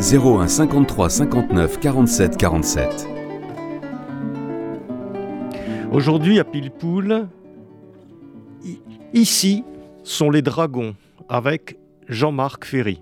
[0.00, 3.08] 01 53 59 47 47.
[5.92, 7.28] Aujourd'hui à Pilpoul,
[9.14, 9.64] ici
[10.02, 10.94] sont les dragons
[11.28, 13.00] avec Jean-Marc Ferry.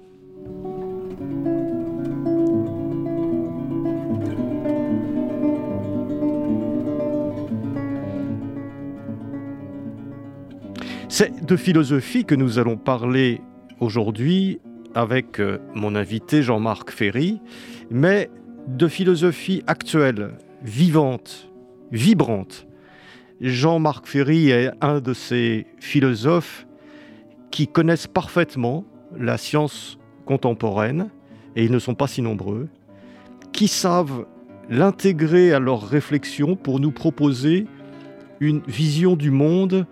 [11.08, 13.40] C'est de philosophie que nous allons parler
[13.78, 14.60] aujourd'hui
[14.94, 17.40] avec euh, mon invité Jean-Marc Ferry,
[17.90, 18.30] mais
[18.68, 21.50] de philosophie actuelle, vivante,
[21.92, 22.66] vibrante.
[23.40, 26.66] Jean-Marc Ferry est un de ces philosophes
[27.50, 28.84] qui connaissent parfaitement
[29.16, 31.10] la science contemporaine,
[31.56, 32.68] et ils ne sont pas si nombreux,
[33.52, 34.26] qui savent
[34.68, 37.66] l'intégrer à leur réflexion pour nous proposer
[38.40, 39.86] une vision du monde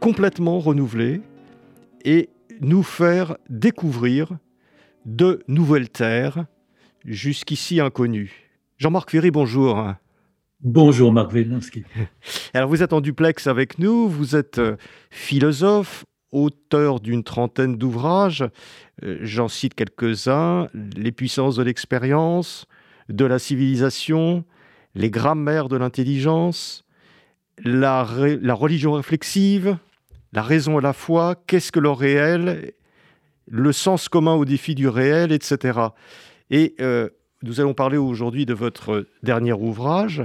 [0.00, 1.20] complètement renouvelée
[2.04, 2.28] et
[2.60, 4.38] nous faire découvrir
[5.04, 6.46] de nouvelles terres
[7.04, 8.50] jusqu'ici inconnues.
[8.78, 9.94] Jean-Marc Ferry, bonjour.
[10.60, 11.84] Bonjour Marc Wielinski.
[12.54, 14.76] Alors vous êtes en duplex avec nous, vous êtes euh,
[15.10, 18.44] philosophe, auteur d'une trentaine d'ouvrages,
[19.04, 22.66] euh, j'en cite quelques-uns, Les puissances de l'expérience,
[23.08, 24.44] de la civilisation,
[24.94, 26.84] Les grammaires de l'intelligence,
[27.58, 28.06] la,
[28.40, 29.76] la religion réflexive,
[30.34, 32.72] la raison et la foi, qu'est-ce que le réel,
[33.46, 35.78] le sens commun au défi du réel, etc.
[36.50, 37.08] Et euh,
[37.42, 40.24] nous allons parler aujourd'hui de votre dernier ouvrage,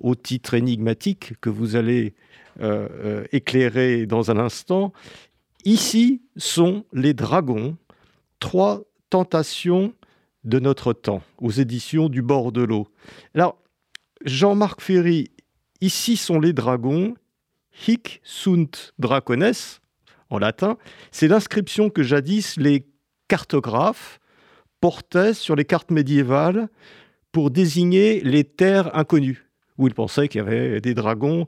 [0.00, 2.14] au titre énigmatique que vous allez
[2.60, 4.92] euh, euh, éclairer dans un instant.
[5.64, 7.76] Ici sont les dragons,
[8.38, 9.92] trois tentations
[10.44, 12.88] de notre temps, aux éditions du bord de l'eau.
[13.34, 13.58] Alors,
[14.24, 15.30] Jean-Marc Ferry,
[15.82, 17.14] ici sont les dragons,
[17.86, 19.80] Hic sunt dracones,
[20.30, 20.78] en latin,
[21.10, 22.86] c'est l'inscription que jadis les
[23.28, 24.18] cartographes
[24.80, 26.68] portaient sur les cartes médiévales
[27.32, 31.46] pour désigner les terres inconnues, où ils pensaient qu'il y avait des dragons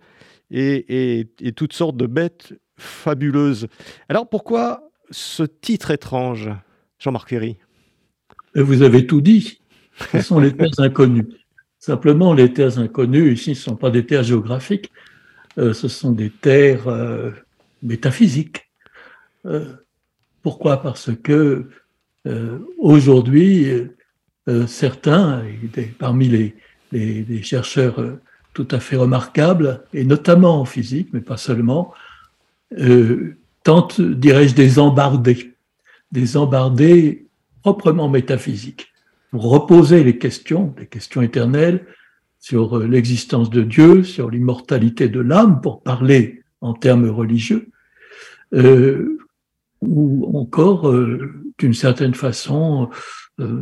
[0.50, 1.26] et,
[1.56, 3.68] toutes sortes de bêtes fabuleuses.
[4.08, 6.50] Alors pourquoi ce titre étrange,
[6.98, 7.58] Jean-Marc Ferry?
[8.54, 9.60] Vous avez tout dit.
[10.12, 11.28] Ce sont les terres inconnues.
[11.78, 14.90] Simplement, les terres inconnues, ici, ne sont pas des terres géographiques,
[15.56, 17.30] ce sont des terres euh,
[17.82, 18.70] métaphysiques.
[19.46, 19.74] Euh,
[20.42, 20.82] pourquoi?
[20.82, 21.68] Parce que
[22.78, 23.66] aujourd'hui,
[24.66, 25.44] certains,
[25.98, 26.54] parmi les,
[26.92, 28.02] les, chercheurs
[28.54, 31.92] tout à fait remarquables, et notamment en physique, mais pas seulement,
[33.62, 35.54] tentent, dirais-je, des embardés,
[36.12, 37.26] des embardés
[37.62, 38.92] proprement métaphysiques,
[39.30, 41.86] pour reposer les questions, les questions éternelles,
[42.44, 47.70] sur euh, l'existence de Dieu, sur l'immortalité de l'âme, pour parler en termes religieux,
[48.52, 49.16] euh,
[49.80, 52.90] ou encore, euh, d'une certaine façon,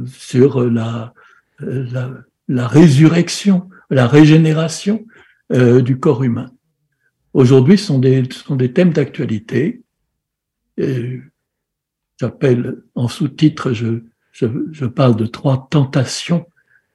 [0.06, 1.14] sur la,
[1.60, 5.06] la, résurrection, la régénération
[5.50, 6.50] du corps humain.
[7.32, 9.82] Aujourd'hui, ce sont des, sont des thèmes d'actualité.
[12.20, 16.46] J'appelle en sous-titre, je, je, je, parle de trois tentations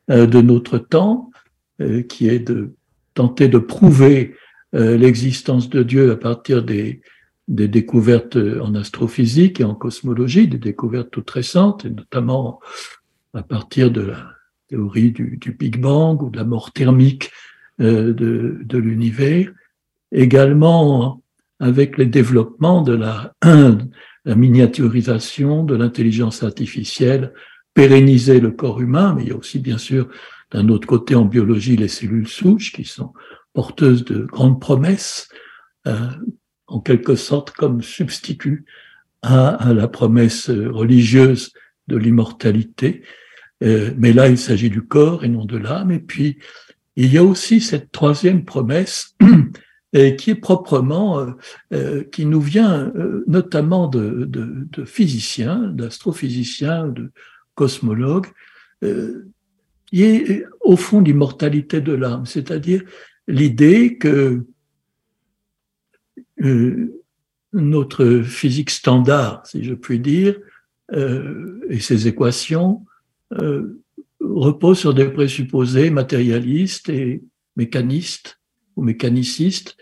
[0.07, 1.31] de notre temps.
[1.79, 2.73] Euh, qui est de
[3.13, 4.33] tenter de prouver
[4.73, 7.01] euh, l'existence de Dieu à partir des,
[7.47, 12.59] des découvertes en astrophysique et en cosmologie, des découvertes toutes récentes, et notamment
[13.35, 14.31] à partir de la
[14.69, 17.29] théorie du, du Big Bang ou de la mort thermique
[17.79, 19.51] euh, de, de l'univers.
[20.11, 21.21] Également
[21.59, 23.35] avec les développements de la,
[24.25, 27.33] la miniaturisation de l'intelligence artificielle,
[27.75, 30.09] pérenniser le corps humain, mais il y a aussi bien sûr
[30.51, 33.13] d'un autre côté, en biologie, les cellules souches qui sont
[33.53, 35.29] porteuses de grandes promesses,
[35.87, 36.09] euh,
[36.67, 38.65] en quelque sorte comme substitut
[39.21, 41.53] à, la promesse religieuse
[41.87, 43.03] de l'immortalité.
[43.63, 45.91] Euh, mais là, il s'agit du corps et non de l'âme.
[45.91, 46.37] Et puis,
[46.95, 49.15] il y a aussi cette troisième promesse
[49.93, 51.25] qui est proprement,
[51.73, 52.91] euh, qui nous vient
[53.25, 57.11] notamment de, de, de physiciens, d'astrophysiciens, de
[57.55, 58.27] cosmologues,
[59.87, 62.83] qui est au fond l'immortalité de l'âme, c'est-à-dire
[63.27, 64.45] l'idée que
[66.43, 67.03] euh,
[67.53, 70.37] notre physique standard, si je puis dire,
[70.93, 72.85] euh, et ses équations
[73.33, 73.81] euh,
[74.19, 77.23] repose sur des présupposés matérialistes et
[77.55, 78.39] mécanistes
[78.75, 79.75] ou mécanicistes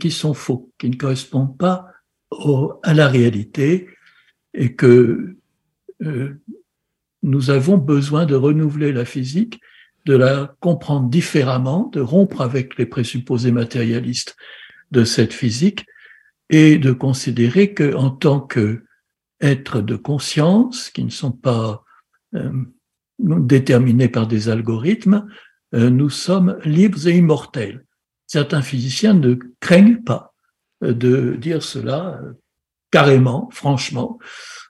[0.00, 1.86] qui sont faux, qui ne correspondent pas
[2.82, 3.88] à la réalité
[4.52, 5.38] et que
[7.22, 9.60] nous avons besoin de renouveler la physique,
[10.04, 14.36] de la comprendre différemment, de rompre avec les présupposés matérialistes
[14.90, 15.86] de cette physique
[16.50, 18.84] et de considérer que en tant que
[19.40, 21.84] être de conscience qui ne sont pas
[22.34, 22.52] euh,
[23.18, 25.26] déterminés par des algorithmes,
[25.74, 27.84] euh, nous sommes libres et immortels.
[28.26, 30.34] Certains physiciens ne craignent pas
[30.82, 32.20] euh, de dire cela
[32.90, 34.18] carrément, franchement.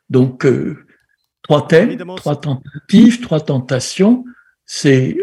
[0.09, 0.47] Donc,
[1.43, 4.25] trois thèmes, trois tentatives, trois tentations,
[4.65, 5.19] c'est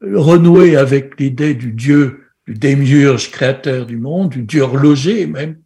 [0.00, 5.56] renouer avec l'idée du Dieu, du démiurge créateur du monde, du Dieu horloger même,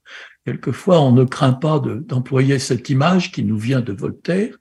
[0.46, 4.56] Quelquefois, on ne craint pas d'employer cette image qui nous vient de Voltaire.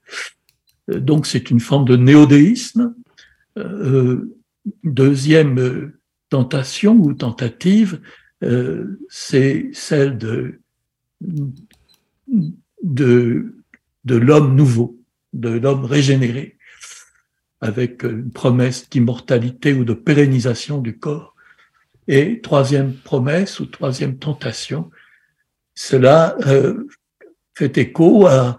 [0.90, 2.92] Euh, donc, c'est une forme de néodéisme.
[3.56, 4.36] Euh,
[4.82, 5.92] deuxième
[6.28, 8.00] tentation ou tentative,
[8.42, 10.60] euh, c'est celle de,
[12.82, 13.54] de,
[14.06, 14.98] de l'homme nouveau,
[15.32, 16.56] de l'homme régénéré,
[17.60, 21.34] avec une promesse d'immortalité ou de pérennisation du corps.
[22.08, 24.90] Et troisième promesse ou troisième tentation,
[25.74, 26.86] cela euh,
[27.56, 28.58] fait écho à,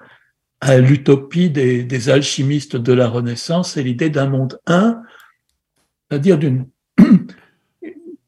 [0.79, 5.01] l'utopie des, alchimistes de la Renaissance et l'idée d'un monde un,
[6.09, 6.67] c'est-à-dire d'une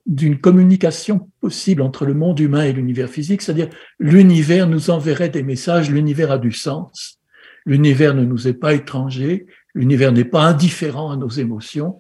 [0.09, 3.69] d'une communication possible entre le monde humain et l'univers physique, c'est-à-dire
[4.00, 7.19] l'univers nous enverrait des messages, l'univers a du sens,
[7.63, 9.45] l'univers ne nous est pas étranger,
[9.75, 12.00] l'univers n'est pas indifférent à nos émotions,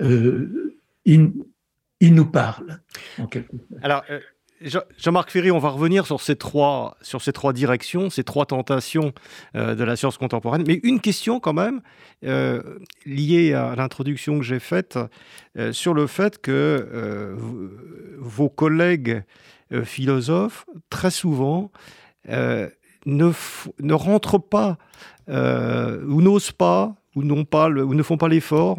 [0.00, 0.74] euh,
[1.04, 1.32] il,
[2.00, 2.80] nous parle.
[3.82, 4.18] Alors, euh,
[4.60, 6.96] Jean-Marc Ferry, on va revenir sur ces trois,
[7.52, 9.12] directions, ces trois tentations
[9.56, 10.64] euh, de la science contemporaine.
[10.66, 11.80] Mais une question quand même,
[12.24, 14.98] euh, liée à l'introduction que j'ai faite,
[15.58, 17.36] euh, sur le fait que
[18.18, 19.22] vos collègues
[19.84, 21.70] philosophes, très souvent,
[22.26, 24.78] ne, rentrent pas
[25.28, 28.78] ou n'osent pas ou ne font pas l'effort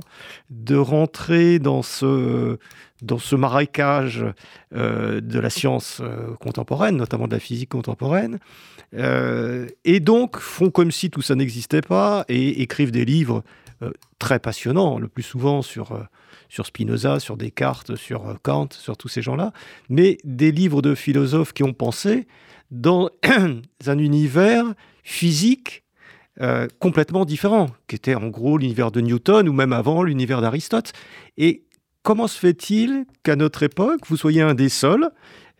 [0.49, 2.57] de rentrer dans ce,
[3.01, 4.25] dans ce marécage
[4.73, 8.39] euh, de la science euh, contemporaine, notamment de la physique contemporaine,
[8.93, 13.43] euh, et donc font comme si tout ça n'existait pas et écrivent des livres
[14.19, 16.07] très passionnants, le plus souvent sur,
[16.47, 19.51] sur Spinoza, sur Descartes, sur Kant, sur tous ces gens-là,
[19.89, 22.25] mais des livres de philosophes qui ont pensé
[22.71, 23.09] dans
[23.85, 24.63] un univers
[25.03, 25.83] physique
[26.79, 30.93] complètement différent, qui était en gros l'univers de Newton ou même avant l'univers d'Aristote.
[31.37, 31.64] Et
[32.05, 35.09] comment se fait-il qu'à notre époque, vous soyez un des seuls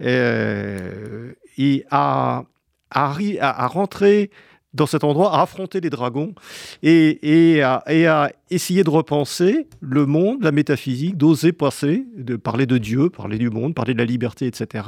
[0.02, 2.44] euh, et à,
[2.92, 4.30] à, rentrer
[4.74, 6.36] dans cet endroit, à affronter les dragons
[6.84, 13.10] et, à, essayer de repenser le monde, la métaphysique, d'oser passer, de parler de Dieu,
[13.10, 14.86] parler du monde, parler de la liberté, etc.,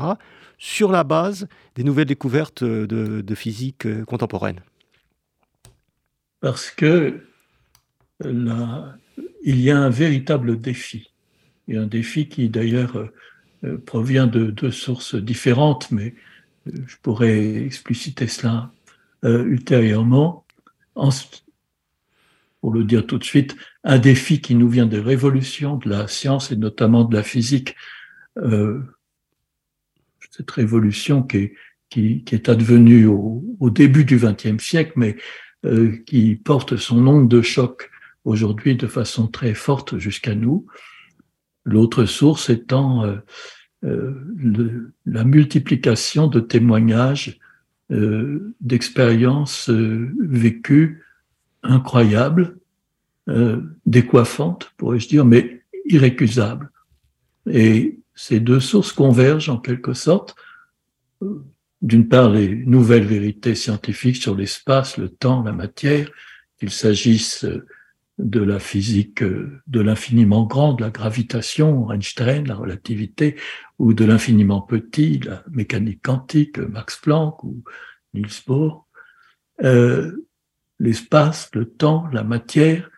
[0.60, 4.62] sur la base des nouvelles découvertes de, physique euh, contemporaine
[6.40, 7.22] Parce que
[8.24, 11.12] il y a un véritable défi
[11.68, 13.14] et un défi qui d'ailleurs euh,
[13.64, 16.16] euh, provient de deux sources différentes, mais
[16.68, 18.72] euh, je pourrais expliciter cela
[19.24, 20.46] ultérieurement.
[22.62, 26.08] pour le dire tout de suite, un défi qui nous vient des révolutions de la
[26.08, 27.76] science et notamment de la physique.
[30.30, 31.52] cette révolution qui
[32.32, 35.18] est, advenue au, au début du XXe siècle, mais
[36.06, 37.90] qui porte son onde de choc
[38.24, 40.68] aujourd'hui de façon très forte jusqu'à nous.
[41.68, 43.18] L'autre source étant euh,
[43.84, 47.40] euh, la multiplication de témoignages
[47.92, 51.04] euh, d'expériences vécues
[51.64, 52.58] incroyables,
[53.86, 56.72] décoiffantes, pourrais-je dire, mais irrécusables.
[57.50, 60.38] Et ces deux sources convergent en quelque sorte.
[61.82, 66.10] D'une part, les nouvelles vérités scientifiques sur l'espace, le temps, la matière,
[66.58, 67.46] qu'il s'agisse
[68.18, 73.36] de la physique euh, de l'infiniment grand, de la gravitation, Einstein, la relativité,
[73.78, 77.64] ou de l'infiniment petit, la mécanique quantique, Max Planck ou
[78.14, 78.88] Niels Bohr.
[79.64, 80.28] Euh,
[80.80, 82.90] l'espace, le temps, la matière,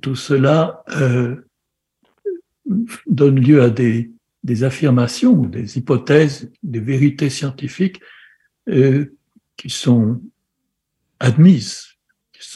[0.00, 1.36] tout cela euh,
[3.06, 4.12] donne lieu à des,
[4.44, 8.00] des affirmations, des hypothèses, des vérités scientifiques
[9.56, 10.22] qui sont
[11.18, 11.91] admises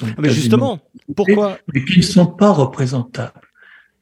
[0.02, 0.80] ah, mais justement,
[1.14, 3.40] pourquoi Mais qui ne sont pas représentables.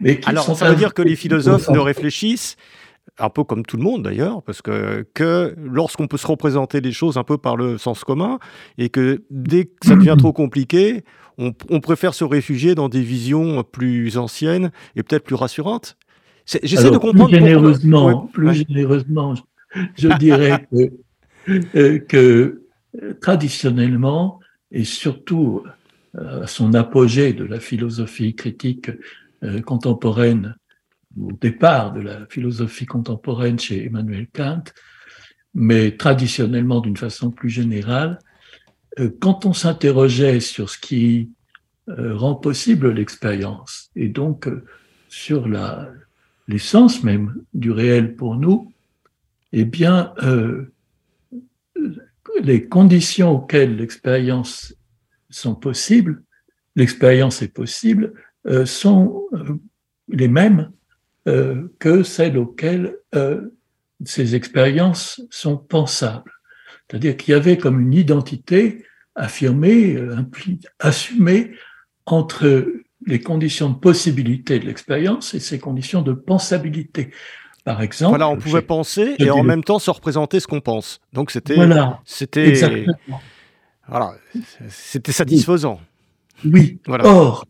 [0.00, 2.56] Mais Alors, ça veut dire que les philosophes ne réfléchissent
[3.18, 6.92] un peu comme tout le monde d'ailleurs, parce que, que lorsqu'on peut se représenter des
[6.92, 8.38] choses un peu par le sens commun,
[8.78, 11.04] et que dès que ça devient trop compliqué,
[11.38, 15.96] on, préfère se réfugier dans des visions plus anciennes et peut-être plus rassurantes.
[16.46, 17.28] J'essaie de comprendre.
[17.28, 19.34] Plus généreusement, plus généreusement,
[19.96, 20.66] je dirais
[21.72, 22.62] que, que
[23.20, 24.40] traditionnellement,
[24.74, 25.64] et surtout
[26.16, 28.90] à son apogée de la philosophie critique
[29.64, 30.54] contemporaine
[31.20, 34.64] au départ de la philosophie contemporaine chez Emmanuel Kant,
[35.54, 38.18] mais traditionnellement d'une façon plus générale,
[38.98, 41.30] euh, quand on s'interrogeait sur ce qui
[41.88, 44.64] euh, rend possible l'expérience et donc euh,
[45.08, 45.48] sur
[46.48, 48.72] l'essence même du réel pour nous,
[49.52, 50.12] eh bien,
[52.42, 54.74] les conditions auxquelles l'expérience
[55.30, 55.60] est
[57.54, 58.12] possible,
[58.66, 59.26] sont
[60.08, 60.70] les mêmes
[61.26, 63.40] euh, que celles auxquelles euh,
[64.04, 66.30] ces expériences sont pensables.
[66.86, 70.16] C'est-à-dire qu'il y avait comme une identité affirmée, euh,
[70.80, 71.52] assumée
[72.04, 72.66] entre
[73.06, 77.10] les conditions de possibilité de l'expérience et ses conditions de pensabilité.
[77.64, 78.10] Par exemple.
[78.10, 81.00] Voilà, on pouvait penser et en même temps se représenter ce qu'on pense.
[81.12, 81.54] Donc c'était.
[81.54, 82.00] Voilà.
[82.04, 82.86] C'était.
[83.88, 84.14] Voilà.
[84.68, 85.80] C'était satisfaisant.
[86.44, 86.78] Oui.
[86.86, 87.06] Voilà.
[87.06, 87.46] Or,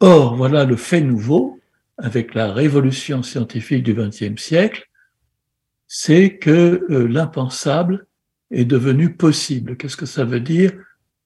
[0.00, 1.58] or, voilà le fait nouveau
[1.98, 4.88] avec la révolution scientifique du XXe siècle,
[5.86, 8.06] c'est que euh, l'impensable
[8.50, 9.76] est devenu possible.
[9.76, 10.72] Qu'est-ce que ça veut dire?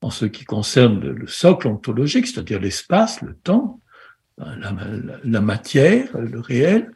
[0.01, 3.81] En ce qui concerne le, socle ontologique, c'est-à-dire l'espace, le temps,
[4.39, 4.59] ben,
[5.23, 6.91] la, matière, le réel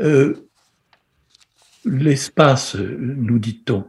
[0.00, 0.45] euh,
[1.86, 3.84] L'espace, nous dit-on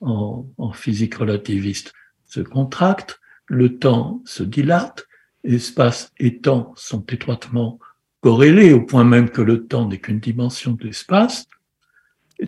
[0.00, 1.92] en, en physique relativiste,
[2.26, 5.06] se contracte, le temps se dilate,
[5.44, 7.78] espace et temps sont étroitement
[8.20, 11.46] corrélé au point même que le temps n'est qu'une dimension de l'espace,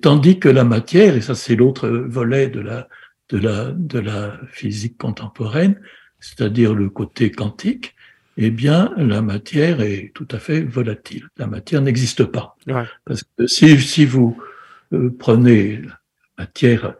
[0.00, 2.88] tandis que la matière, et ça c'est l'autre volet de la,
[3.28, 5.80] de, la, de la physique contemporaine,
[6.18, 7.94] c'est-à-dire le côté quantique,
[8.38, 11.28] eh bien, la matière est tout à fait volatile.
[11.36, 12.56] La matière n'existe pas.
[13.04, 14.40] Parce que si, si vous
[15.18, 15.98] prenez la
[16.38, 16.94] matière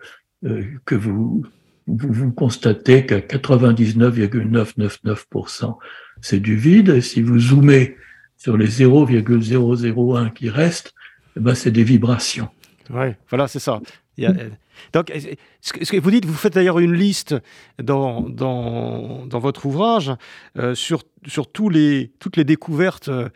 [0.45, 1.45] euh, que vous,
[1.87, 5.79] vous, constatez qu'à 99,999%,
[6.21, 7.97] c'est du vide, et si vous zoomez
[8.37, 10.93] sur les 0,001 qui restent,
[11.37, 12.49] eh ben, c'est des vibrations.
[12.91, 13.81] Oui, voilà, c'est ça.
[14.93, 15.13] donc,
[15.61, 17.35] ce que vous dites, vous faites d'ailleurs une liste
[17.83, 20.13] dans, dans, dans votre ouvrage
[20.57, 23.29] euh, sur, sur tous les, toutes les découvertes euh,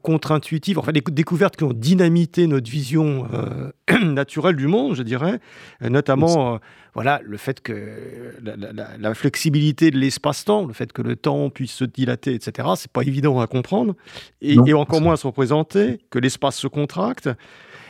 [0.00, 3.70] contre-intuitives, enfin les découvertes qui ont dynamité notre vision euh,
[4.04, 5.40] naturelle du monde, je dirais,
[5.80, 6.60] notamment
[6.94, 11.84] voilà, le fait que la, flexibilité de l'espace-temps, le fait que le temps puisse se
[11.84, 13.94] dilater, etc., c'est pas évident à comprendre,
[14.42, 17.30] et, encore moins à se représenter, que l'espace se contracte.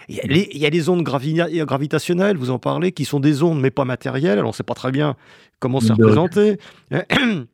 [0.08, 3.84] Il y, a les, ondes gravitationnelles, vous en parlez, qui sont des ondes mais pas
[3.84, 5.16] matérielles, alors on ne sait pas très bien
[5.58, 6.58] comment c'est représenté.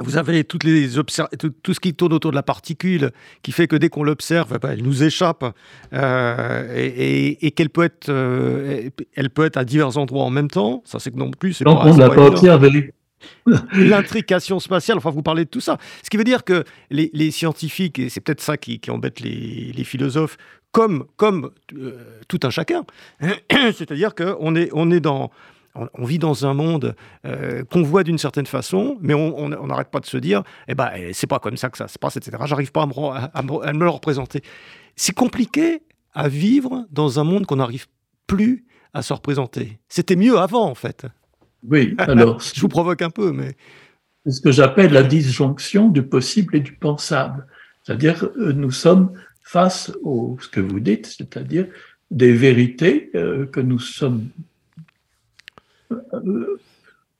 [0.00, 3.10] Vous avez toutes les tout, ce qui tourne autour de la particule,
[3.42, 5.44] qui fait que dès qu'on l'observe, ben, elle nous échappe
[5.92, 10.82] euh, et, qu'elle peut être, euh, elle peut être à divers endroits en même temps.
[10.86, 11.62] Ça, c'est que non plus.
[11.62, 12.94] Donc on ne l'a pas observé.
[13.74, 15.76] L'intrication spatiale, enfin, vous parlez de tout ça.
[16.02, 20.38] Ce qui veut dire que les, scientifiques, et c'est peut-être ça qui, embête les, philosophes,
[20.72, 22.84] comme, comme euh, tout un chacun,
[23.50, 25.30] c'est-à-dire qu'on est, on est dans,
[25.74, 30.00] on, vit dans un monde euh, qu'on voit d'une certaine façon, mais on n'arrête pas
[30.00, 32.36] de se dire, eh ben, eh, c'est pas comme ça que ça se passe, etc.
[32.46, 34.42] J'arrive pas à me, à, me, le représenter.
[34.96, 37.86] C'est compliqué à vivre dans un monde qu'on n'arrive
[38.26, 39.78] plus à se représenter.
[39.88, 41.06] C'était mieux avant, en fait.
[41.62, 42.40] Oui, alors.
[42.40, 43.56] Je vous provoque un peu, mais.
[44.26, 47.46] C'est ce que j'appelle la disjonction du possible et du pensable.
[47.82, 49.12] C'est-à-dire, euh, nous sommes
[49.42, 49.92] face à
[50.40, 51.66] ce que vous dites, c'est-à-dire
[52.12, 54.28] des vérités euh, que nous sommes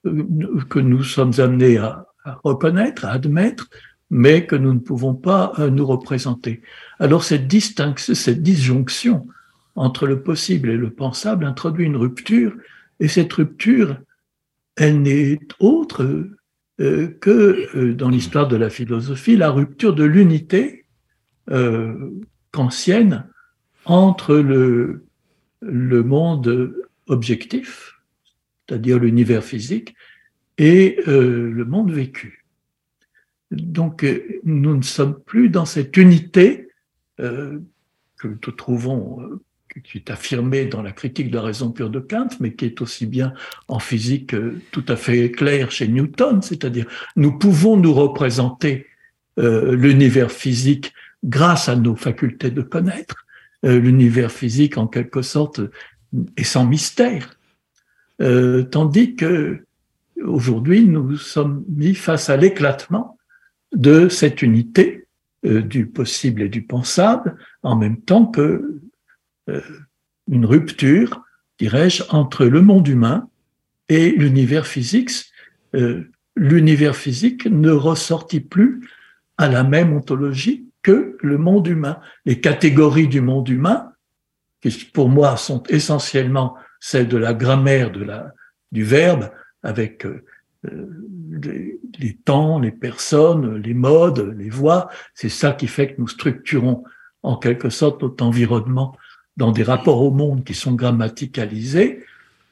[0.03, 2.07] que nous sommes amenés à,
[2.43, 3.69] reconnaître, à admettre,
[4.09, 6.61] mais que nous ne pouvons pas euh, nous représenter.
[6.99, 9.27] Alors cette distinction, cette disjonction
[9.75, 12.53] entre le possible et le pensable introduit une rupture,
[12.99, 13.97] et cette rupture,
[14.75, 16.27] elle n'est autre
[16.79, 20.85] euh, que dans l'histoire de la philosophie, la rupture de l'unité
[21.49, 22.11] euh,
[22.51, 23.27] kantienne
[23.85, 26.73] entre le monde
[27.07, 27.92] objectif,
[28.67, 29.95] c'est-à-dire l'univers physique,
[30.57, 32.45] et euh, le monde vécu.
[33.51, 36.69] Donc euh, nous ne sommes plus dans cette unité
[37.19, 37.59] euh,
[38.17, 39.39] que nous trouvons,
[39.83, 42.81] qui est affirmée dans la critique de la raison pure de Kant, mais qui est
[42.81, 43.33] aussi bien
[43.67, 44.35] en physique
[44.71, 48.85] tout à fait claire chez Newton, c'est-à-dire nous pouvons nous représenter
[49.35, 50.93] l'univers physique
[51.23, 53.25] grâce à nos facultés de connaître.
[53.63, 55.59] l'univers physique, en quelque sorte,
[56.37, 57.35] est sans mystère.
[58.21, 59.65] Euh, tandis que
[60.23, 63.17] aujourd'hui nous sommes mis face à l'éclatement
[63.75, 65.07] de cette unité
[65.45, 68.79] euh, du possible et du pensable, en même temps que
[69.49, 69.61] euh,
[70.29, 71.21] une rupture,
[71.59, 73.29] dirais-je, entre le monde humain
[73.89, 75.11] et l'univers physique.
[76.35, 78.87] L'univers physique ne ressortit plus
[79.37, 81.99] à la même ontologie que le monde humain.
[82.25, 83.91] Les catégories du monde humain,
[84.61, 88.33] qui pour moi sont essentiellement celles de la grammaire de la,
[88.73, 89.31] du verbe,
[89.63, 90.21] avec euh,
[91.41, 96.09] les, les, temps, les personnes, les modes, les voix, c'est ça qui fait que nous
[96.09, 96.83] structurons
[97.21, 98.97] en quelque sorte notre environnement
[99.37, 102.03] dans des rapports au monde qui sont grammaticalisés,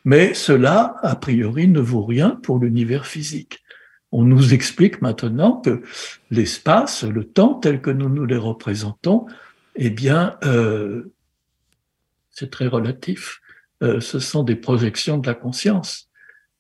[0.05, 3.59] mais cela, a priori, ne vaut rien pour l'univers physique.
[4.13, 5.81] On nous explique maintenant que
[6.29, 9.25] l'espace, le temps tel que nous nous les représentons,
[9.75, 11.11] eh bien, euh,
[12.29, 13.41] c'est très relatif.
[13.81, 16.09] Euh, ce sont des projections de la conscience.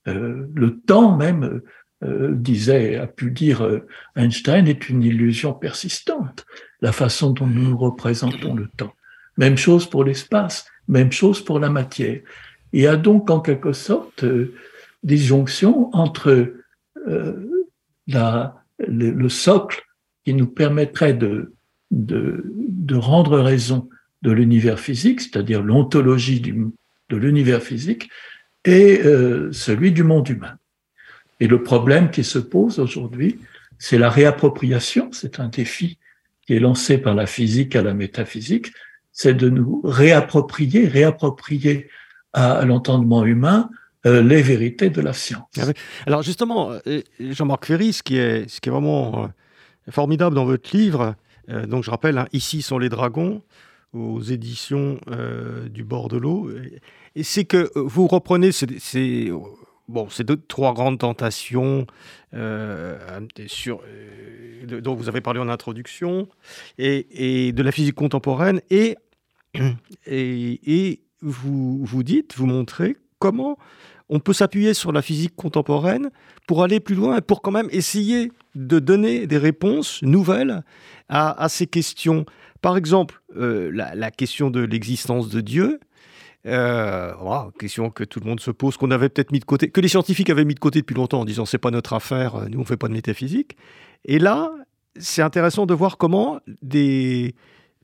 [0.07, 1.61] Euh, le temps même,
[2.03, 3.81] euh, disait, a pu dire
[4.15, 6.45] Einstein, est une illusion persistante.
[6.81, 8.93] La façon dont nous représentons le temps.
[9.37, 12.21] Même chose pour l'espace, même chose pour la matière.
[12.73, 14.25] Il y a donc en quelque sorte
[15.03, 16.53] des jonctions entre
[18.07, 19.83] la, le, le, socle
[20.25, 21.53] qui nous permettrait de,
[21.91, 23.89] de, de rendre raison
[24.21, 26.41] de l'univers physique, c'est-à-dire l'ontologie
[27.11, 28.09] de l'univers physique,
[28.65, 30.57] et euh, celui du monde humain.
[31.39, 33.39] Et le problème qui se pose aujourd'hui,
[33.79, 35.97] c'est la réappropriation, c'est un défi
[36.45, 38.71] qui est lancé par la physique à la métaphysique,
[39.11, 41.89] c'est de nous réapproprier, réapproprier
[42.33, 43.69] à l'entendement humain
[44.05, 45.49] euh, les vérités de la science.
[45.59, 45.65] Ah
[46.05, 49.29] Alors justement, euh, Jean-Marc Ferry, ce qui est, ce qui est vraiment
[49.89, 51.15] formidable dans votre livre,
[51.67, 53.41] donc je rappelle, hein, Ici sont les dragons,
[53.93, 56.49] aux éditions euh, du bord de l'eau,
[57.15, 59.31] et c'est que vous reprenez ces,
[59.87, 61.85] bon, ces trois grandes tentations
[62.33, 62.97] euh,
[63.47, 66.27] sur, euh, dont vous avez parlé en introduction,
[66.77, 68.95] et, et de la physique contemporaine, et,
[70.07, 73.57] et, vous, vous dites, vous montrez comment
[74.09, 76.09] on peut s'appuyer sur la physique contemporaine
[76.47, 80.63] pour aller plus loin et pour quand même essayer de donner des réponses nouvelles
[81.07, 82.25] à ces questions.
[82.61, 85.79] Par exemple, euh, la, question de l'existence de Dieu,
[86.45, 87.11] euh,
[87.59, 89.87] question que tout le monde se pose, qu'on avait peut-être mis de côté, que les
[89.87, 92.65] scientifiques avaient mis de côté depuis longtemps en disant c'est pas notre affaire, nous on
[92.65, 93.57] fait pas de métaphysique.
[94.05, 94.51] Et là,
[94.99, 97.35] c'est intéressant de voir comment des,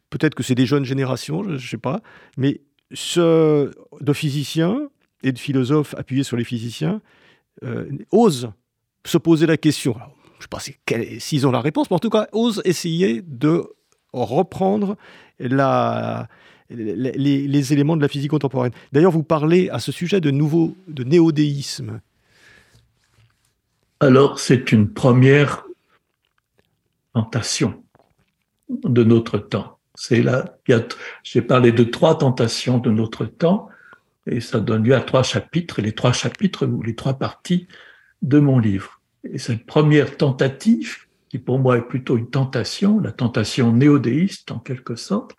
[0.10, 2.02] peut-être que c'est des jeunes générations, je, je sais pas,
[2.38, 2.62] mais
[2.94, 4.90] ce, de physiciens
[5.24, 7.02] et de philosophes appuyés sur les physiciens
[7.64, 8.52] euh, osent
[9.06, 9.96] se poser la question.
[10.40, 13.68] Je ne sais pas s'ils ont la réponse, mais en tout cas, osent essayer de
[14.26, 14.98] reprendre
[16.70, 18.72] les, éléments de la physique contemporaine.
[18.92, 22.02] D'ailleurs, vous parlez à ce sujet de nouveau, de néodéisme.
[24.00, 25.64] Alors, c'est une première
[27.14, 27.84] tentation
[28.70, 29.80] de notre temps.
[29.96, 30.58] C'est là,
[31.24, 33.70] j'ai parlé de trois tentations de notre temps,
[34.28, 37.68] et ça donne lieu à trois chapitres, les trois chapitres ou les trois parties
[38.22, 39.02] de mon livre.
[39.24, 44.60] Et cette première tentative, qui pour moi est plutôt une tentation, la tentation néodéiste en
[44.60, 45.36] quelque sorte,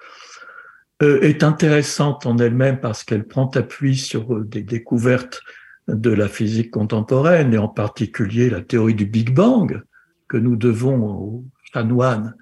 [1.02, 5.40] euh, est intéressante en elle-même parce qu'elle prend appui sur euh, des découvertes
[5.86, 9.82] de la physique contemporaine et en particulier la théorie du Big Bang
[10.28, 12.34] que nous devons au chanoine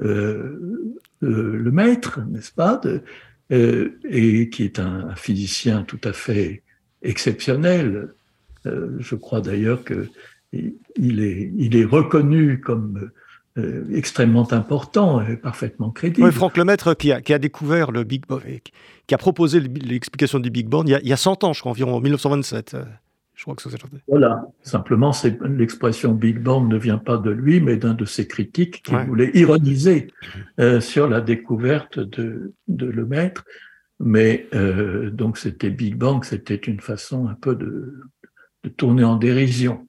[0.00, 0.84] euh,
[1.22, 3.02] euh, le maître, n'est-ce pas, de,
[3.50, 6.62] euh, et qui est un, un, physicien tout à fait
[7.02, 8.10] exceptionnel.
[8.64, 10.08] Je crois d'ailleurs que
[10.52, 13.10] il est, il est reconnu comme
[13.58, 16.26] euh, extrêmement important et parfaitement crédible.
[16.26, 18.42] Oui, Franck Lemaître qui a, qui a découvert le Big Bang,
[19.06, 21.52] qui a proposé l'explication du Big Bang il y, a, il y a 100 ans,
[21.52, 22.76] je crois, environ en 1927.
[23.38, 24.48] Je crois que c'est Voilà.
[24.62, 28.92] Simplement, l'expression Big Bang ne vient pas de lui, mais d'un de ses critiques qui
[28.92, 29.04] ouais.
[29.04, 30.08] voulait ironiser
[30.58, 33.44] euh, sur la découverte de, de Lemaître.
[34.00, 38.00] Mais euh, donc, c'était Big Bang, c'était une façon un peu de,
[38.64, 39.86] de tourner en dérision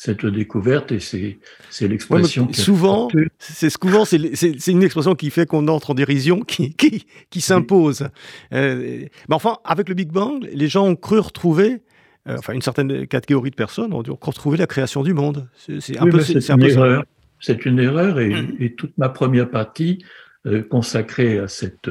[0.00, 5.68] cette découverte et c'est l'expression ouais, souvent c'est souvent c'est une expression qui fait qu'on
[5.68, 8.08] entre en dérision qui qui, qui s'impose
[8.50, 8.58] oui.
[8.58, 11.82] euh, mais enfin avec le Big Bang les gens ont cru retrouver
[12.28, 15.48] euh, enfin une certaine catégorie de personnes ont dû retrouver la création du monde.
[15.56, 17.04] C'est un oui, peu c'est une, erreur.
[17.38, 18.56] C'est une erreur et, mmh.
[18.58, 20.02] et, toute ma première partie
[20.46, 21.90] euh, consacrée à cette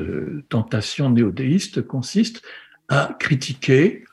[0.50, 2.42] tentation néodéiste consiste
[2.88, 4.04] à critiquer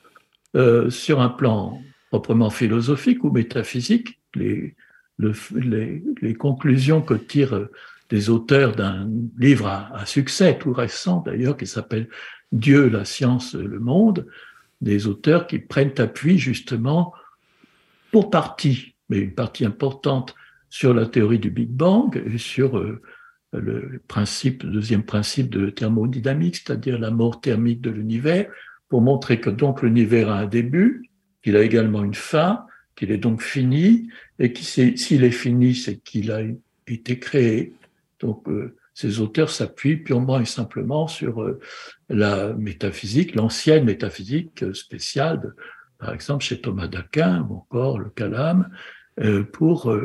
[0.88, 4.74] sur un plan proprement philosophique ou métaphysique les,
[5.18, 7.68] le, conclusions que tirent
[8.10, 12.08] des auteurs d'un livre à, succès tout récent d'ailleurs qui s'appelle
[12.52, 14.26] Dieu, la science, le monde,
[14.80, 17.12] des auteurs qui prennent appui justement
[18.12, 20.34] pour partie, mais une partie importante
[20.68, 22.80] sur la théorie du Big Bang et sur
[23.52, 28.50] le principe, deuxième principe de thermodynamique, c'est-à-dire la mort thermique de l'univers,
[28.88, 31.10] pour montrer que donc l'univers a un début,
[31.46, 34.08] qu'il a également une fin, qu'il est donc fini,
[34.40, 36.40] et s'il est fini, c'est qu'il a
[36.88, 37.72] été créé.
[38.18, 41.60] Donc, euh, ces auteurs s'appuient purement et simplement sur euh,
[42.08, 45.54] la métaphysique, l'ancienne métaphysique spéciale,
[45.98, 48.68] par exemple chez Thomas d'Aquin ou encore le Calame,
[49.20, 49.96] euh, pour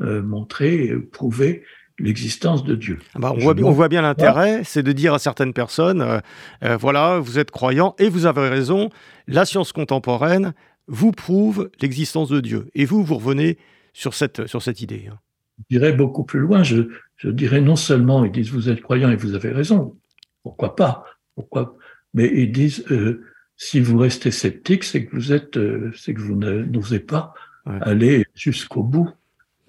[0.00, 1.64] montrer, prouver
[1.98, 2.98] l'existence de Dieu.
[3.14, 6.22] Ah bah, on, voit, on, voit, bien l'intérêt, c'est de dire à certaines personnes,
[6.62, 8.88] voilà, vous êtes croyants et vous avez raison,
[9.26, 10.54] la science contemporaine
[10.88, 12.68] vous prouve l'existence de Dieu.
[12.74, 13.58] Et vous, vous revenez
[13.92, 15.08] sur cette, sur cette idée.
[15.10, 15.18] Hein.
[15.58, 19.10] Je dirais beaucoup plus loin, je, je, dirais non seulement, ils disent vous êtes croyant
[19.10, 19.96] et vous avez raison,
[20.42, 21.76] pourquoi pas, pourquoi,
[22.14, 23.24] mais ils disent euh,
[23.56, 27.34] si vous restez sceptique, c'est que vous êtes, euh, c'est que vous n'osez pas
[27.66, 29.10] aller jusqu'au bout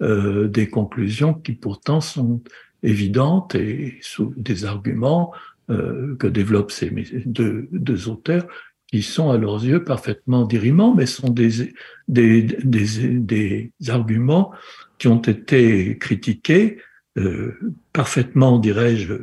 [0.00, 2.40] euh, des conclusions qui pourtant sont
[2.82, 5.32] évidentes et sous des arguments
[5.68, 6.90] que développent ces
[7.26, 8.48] deux, deux auteurs
[8.90, 11.72] qui sont à leurs yeux parfaitement dirimants, mais sont des,
[12.08, 14.52] des, des, des arguments
[14.98, 16.78] qui ont été critiqués,
[17.16, 17.56] euh,
[17.92, 19.14] parfaitement, dirais-je,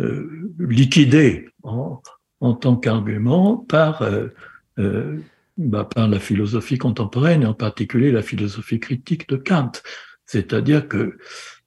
[0.00, 2.02] euh, liquidés en,
[2.40, 4.28] en tant qu'argument par, euh,
[4.78, 5.18] euh
[5.56, 9.72] bah, par la philosophie contemporaine, et en particulier la philosophie critique de Kant.
[10.26, 11.16] C'est-à-dire que,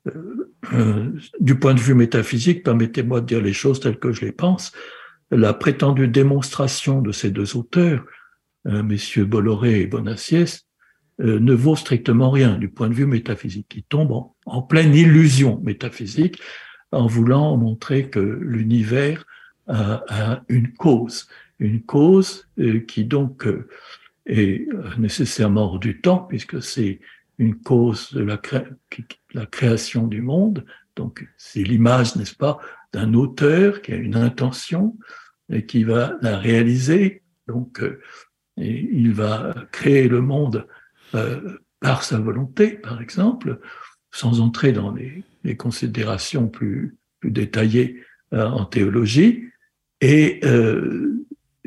[0.07, 4.25] euh, euh, du point de vue métaphysique, permettez-moi de dire les choses telles que je
[4.25, 4.73] les pense,
[5.31, 8.03] la prétendue démonstration de ces deux auteurs,
[8.67, 10.45] euh, messieurs Bolloré et Bonacieux,
[11.21, 13.73] euh, ne vaut strictement rien du point de vue métaphysique.
[13.75, 16.41] Ils tombent en, pleine illusion métaphysique
[16.91, 19.25] en voulant montrer que l'univers
[19.67, 21.27] a, une cause,
[21.59, 23.47] une cause euh, qui donc
[24.25, 26.99] est nécessairement hors du temps, puisque c'est
[27.37, 30.65] une cause de la création du monde,
[30.95, 32.59] donc c'est l'image, n'est-ce pas,
[32.93, 34.97] d'un auteur qui a une intention
[35.51, 37.23] et qui va la réaliser.
[37.47, 37.99] Donc, euh,
[38.57, 40.67] il va créer le monde
[41.15, 43.59] euh, par sa volonté, par exemple,
[44.11, 45.23] sans entrer dans les,
[45.55, 49.45] considérations plus, plus détaillées euh, en théologie.
[50.01, 50.41] Et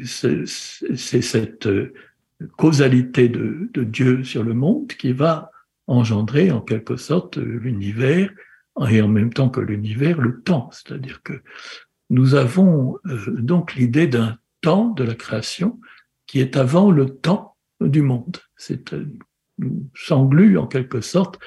[0.04, 1.68] c'est cette
[2.56, 5.50] causalité de, de, Dieu sur le monde qui va
[5.86, 8.30] engendrer en quelque sorte l'univers
[8.88, 10.70] et en même temps que l'univers, le temps.
[10.72, 11.42] C'est-à-dire que
[12.10, 15.80] nous avons euh, donc l'idée d'un temps de la création
[16.26, 18.38] qui est avant le temps du monde.
[18.56, 19.06] C'est euh,
[19.94, 21.38] s'englue en quelque sorte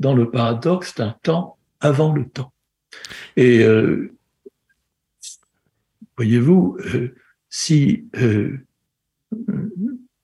[0.00, 2.52] dans le paradoxe d'un temps avant le temps.
[3.36, 4.12] Et euh,
[6.16, 6.78] voyez-vous,
[7.48, 8.08] si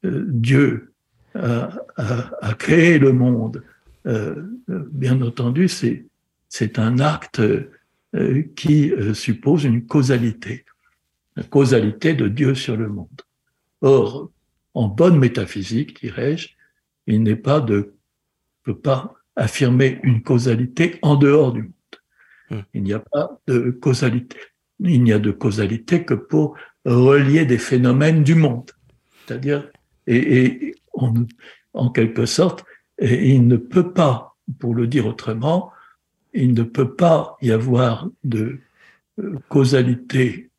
[0.04, 0.92] Dieu
[1.34, 3.64] a, a, créé le monde,
[4.92, 6.09] bien entendu, c'est
[6.50, 10.66] c'est un acte euh, qui euh, suppose une causalité,
[11.36, 13.22] une causalité de Dieu sur le monde.
[13.80, 14.30] Or,
[14.74, 16.48] en bonne métaphysique, dirais-je,
[17.06, 17.94] il n'est pas de,
[18.64, 21.72] peut pas affirmer une causalité en dehors du monde.
[22.50, 22.62] Hmm.
[22.74, 24.36] Il n'y a pas de causalité.
[24.80, 28.70] Il n'y a de causalité que pour relier des phénomènes du monde.
[29.24, 29.70] C'est-à-dire,
[30.06, 30.74] et, et
[31.74, 32.64] en quelque sorte,
[32.98, 35.72] et il ne peut pas, pour le dire autrement,
[36.32, 38.58] il ne peut pas y avoir de
[39.18, 40.50] euh, causalité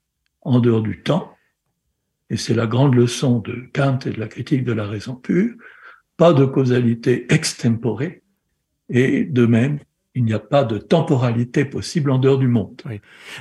[0.41, 1.35] en dehors du temps,
[2.29, 5.53] et c'est la grande leçon de Kant et de la critique de la raison pure,
[6.17, 8.23] pas de causalité extemporée,
[8.89, 9.79] et de même,
[10.13, 12.81] il n'y a pas de temporalité possible en dehors du monde.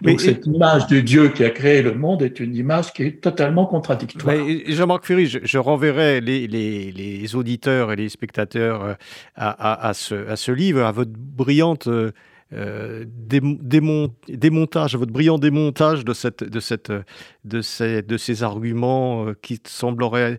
[0.03, 3.21] Donc cette image de Dieu qui a créé le monde est une image qui est
[3.21, 4.37] totalement contradictoire.
[4.67, 8.95] Jean-Marc Ferry, je, renverrai les, les, auditeurs et les spectateurs euh,
[9.35, 12.13] à, à, ce, à, ce, livre, à votre brillante euh,
[12.53, 13.05] euh,
[14.29, 16.93] démontage, votre brillant démontage de, cette, de, cette,
[17.45, 20.39] de, ces, de ces arguments qui sembleraient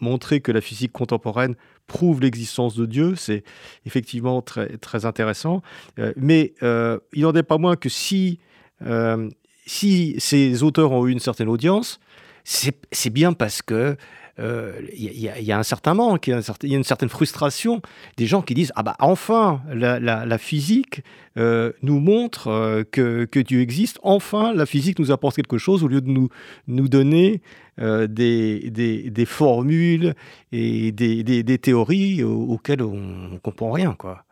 [0.00, 1.54] montrer que la physique contemporaine
[1.86, 3.14] prouve l'existence de Dieu.
[3.16, 3.44] C'est
[3.86, 5.62] effectivement très, très intéressant.
[5.98, 8.38] Euh, mais euh, il n'en est pas moins que si,
[8.86, 9.28] euh,
[9.66, 12.00] si ces auteurs ont eu une certaine audience,
[12.44, 13.96] c'est bien parce que
[14.38, 16.30] il y, a un certain manque, il
[16.64, 17.80] y, a une certaine frustration
[18.16, 21.02] des gens qui disent ah bah enfin la, physique
[21.36, 26.00] nous montre que, que, Dieu existe, enfin la physique nous apporte quelque chose au lieu
[26.00, 26.30] de nous,
[26.66, 27.42] nous donner
[27.80, 30.14] euh, des, des, formules
[30.52, 33.96] et des, des théories auxquelles on ne comprend rien.
[33.98, 34.24] Quoi.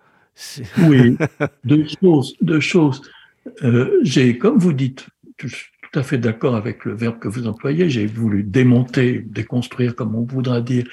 [0.86, 1.16] Oui,
[1.64, 2.36] deux choses.
[2.40, 3.02] Deux choses.
[3.64, 5.06] Euh, j'ai, comme vous dites,
[5.92, 10.14] tout à fait d'accord avec le verbe que vous employez, j'ai voulu démonter, déconstruire, comme
[10.14, 10.87] on voudra dire,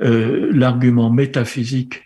[0.00, 2.04] euh, l'argument métaphysique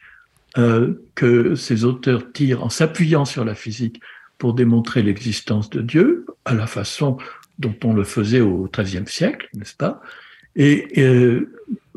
[1.14, 4.02] que ces auteurs tirent en s'appuyant sur la physique
[4.36, 7.16] pour démontrer l'existence de Dieu, à la façon
[7.58, 10.02] dont on le faisait au XIIIe siècle, n'est-ce pas?
[10.54, 10.88] Et,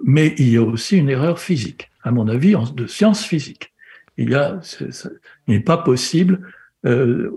[0.05, 3.73] Mais il y a aussi une erreur physique, à mon avis, de science physique.
[4.17, 4.29] Il
[5.47, 6.39] n'est pas possible
[6.85, 7.31] euh,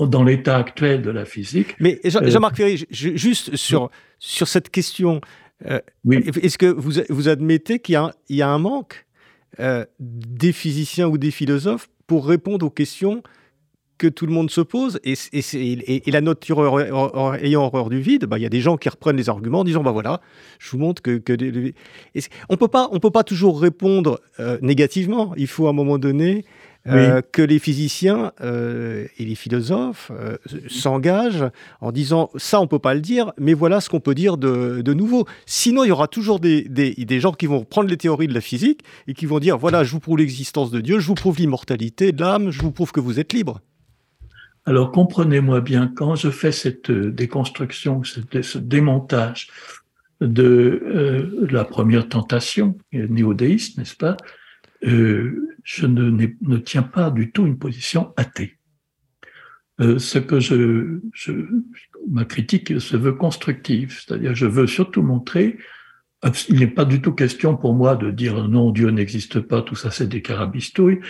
[0.00, 1.76] dans l'état actuel de la physique.
[1.80, 5.20] Mais euh, Jean-Marc Ferry, juste sur, sur cette question,
[5.66, 6.22] euh, oui.
[6.42, 9.06] est-ce que vous, vous admettez qu'il y, y, a un manque
[9.98, 13.22] des physiciens ou des philosophes pour répondre aux questions
[13.98, 15.00] que tout le monde se pose.
[15.04, 16.58] Et, et, et la nature
[17.40, 19.64] ayant horreur du vide, bah, il y a des gens qui reprennent les arguments en
[19.64, 20.20] disant bah voilà,
[20.58, 21.18] je vous montre que.
[21.18, 21.36] que
[22.48, 25.32] on peut pas, on peut pas toujours répondre euh, négativement.
[25.36, 26.44] Il faut à un moment donné.
[26.88, 30.12] Euh, que les physiciens euh, et les philosophes
[30.68, 31.44] s'engagent
[31.80, 34.82] en disant ça on peut pas le dire, mais voilà ce qu'on peut dire de,
[34.82, 35.26] de, nouveau.
[35.46, 38.34] Sinon il y aura toujours des, des, des, gens qui vont prendre les théories de
[38.34, 41.14] la physique et qui vont dire voilà je vous prouve l'existence de Dieu, je vous
[41.14, 43.60] prouve l'immortalité de l'âme, je vous prouve que vous êtes libre.
[44.64, 49.48] Alors comprenez-moi bien, quand je fais cette euh, déconstruction, ce démontage
[50.20, 54.16] de euh, la première tentation néo-déiste, n'est-ce pas,
[54.84, 58.58] euh, je ne, ne, tiens pas du tout une position athée.
[59.80, 61.32] Euh, ce que je, je,
[62.08, 65.58] ma critique se veut constructive, c'est-à-dire je veux surtout montrer,
[66.48, 69.76] il n'est pas du tout question pour moi de dire non, Dieu n'existe pas, tout
[69.76, 71.00] ça c'est des carabistouilles.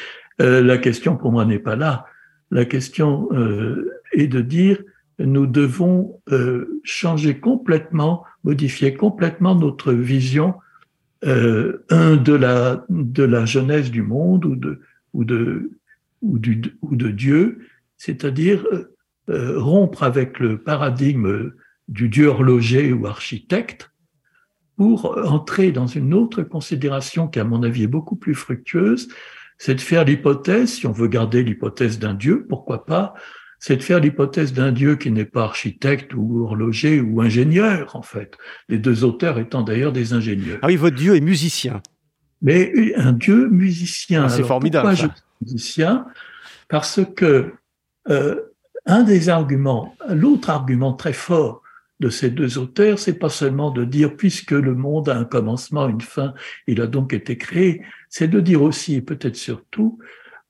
[0.40, 2.06] Euh, la question pour moi n'est pas là
[2.50, 4.82] la question euh, est de dire
[5.18, 10.54] nous devons euh, changer complètement, modifier complètement notre vision
[11.26, 14.80] euh, un de la de la genèse du monde ou de
[15.12, 15.70] ou de
[16.22, 17.58] ou, du, ou de Dieu,
[17.96, 18.66] c'est-à-dire
[19.28, 21.52] euh, rompre avec le paradigme
[21.88, 23.92] du Dieu horloger ou architecte
[24.76, 29.08] pour entrer dans une autre considération qui, à mon avis, est beaucoup plus fructueuse,
[29.58, 33.14] c'est de faire l'hypothèse, si on veut garder l'hypothèse d'un Dieu, pourquoi pas,
[33.66, 38.02] c'est de faire l'hypothèse d'un Dieu qui n'est pas architecte ou horloger ou ingénieur, en
[38.02, 38.38] fait.
[38.68, 40.60] Les deux auteurs étant d'ailleurs des ingénieurs.
[40.62, 41.82] Ah oui, votre Dieu est musicien.
[42.42, 44.26] Mais un Dieu musicien.
[44.26, 44.86] Ah, c'est formidable.
[44.88, 46.06] Pourquoi je suis musicien?
[46.68, 47.54] Parce que
[48.08, 48.40] euh,
[48.86, 51.60] un des arguments, l'autre argument très fort
[51.98, 55.88] de ces deux auteurs, c'est pas seulement de dire puisque le monde a un commencement,
[55.88, 56.34] une fin,
[56.68, 59.98] il a donc été créé, c'est de dire aussi et peut-être surtout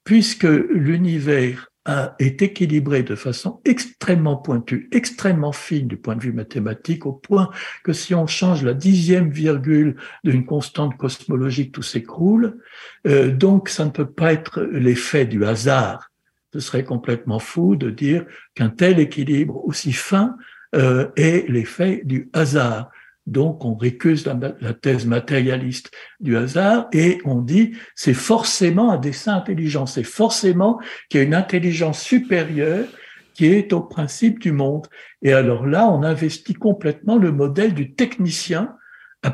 [0.05, 1.70] puisque l'univers
[2.18, 7.51] est équilibré de façon extrêmement pointue, extrêmement fine du point de vue mathématique, au point
[7.85, 12.59] que si on change la dixième virgule d'une constante cosmologique, tout s'écroule.
[13.07, 16.11] Euh, donc, ça ne peut pas être l'effet du hasard.
[16.53, 20.37] Ce serait complètement fou de dire qu'un tel équilibre aussi fin
[20.75, 22.90] euh, est l'effet du hasard.
[23.27, 29.35] Donc on récuse la, thèse matérialiste du hasard et on dit c'est forcément un dessin
[29.35, 32.87] intelligent, c'est forcément qu'il y a une intelligence supérieure
[33.35, 34.87] qui est au principe du monde.
[35.23, 38.77] Et alors là, on investit complètement le modèle du technicien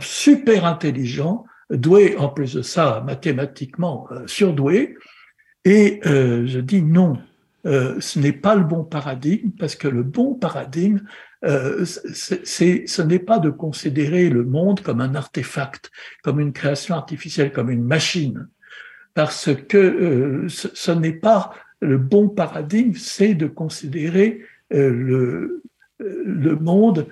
[0.01, 4.97] super intelligent, doué en plus de ça mathématiquement euh, surdoué.
[5.65, 7.19] Et euh, je dis non,
[7.67, 11.01] euh, ce n'est pas le bon paradigme parce que le bon paradigme,
[11.45, 15.91] euh, ce n'est pas de considérer le monde comme un artefact,
[16.23, 18.49] comme une création artificielle, comme une machine,
[19.15, 25.63] parce que euh, ce, n'est pas le bon paradigme, c'est de considérer le,
[25.99, 27.07] le monde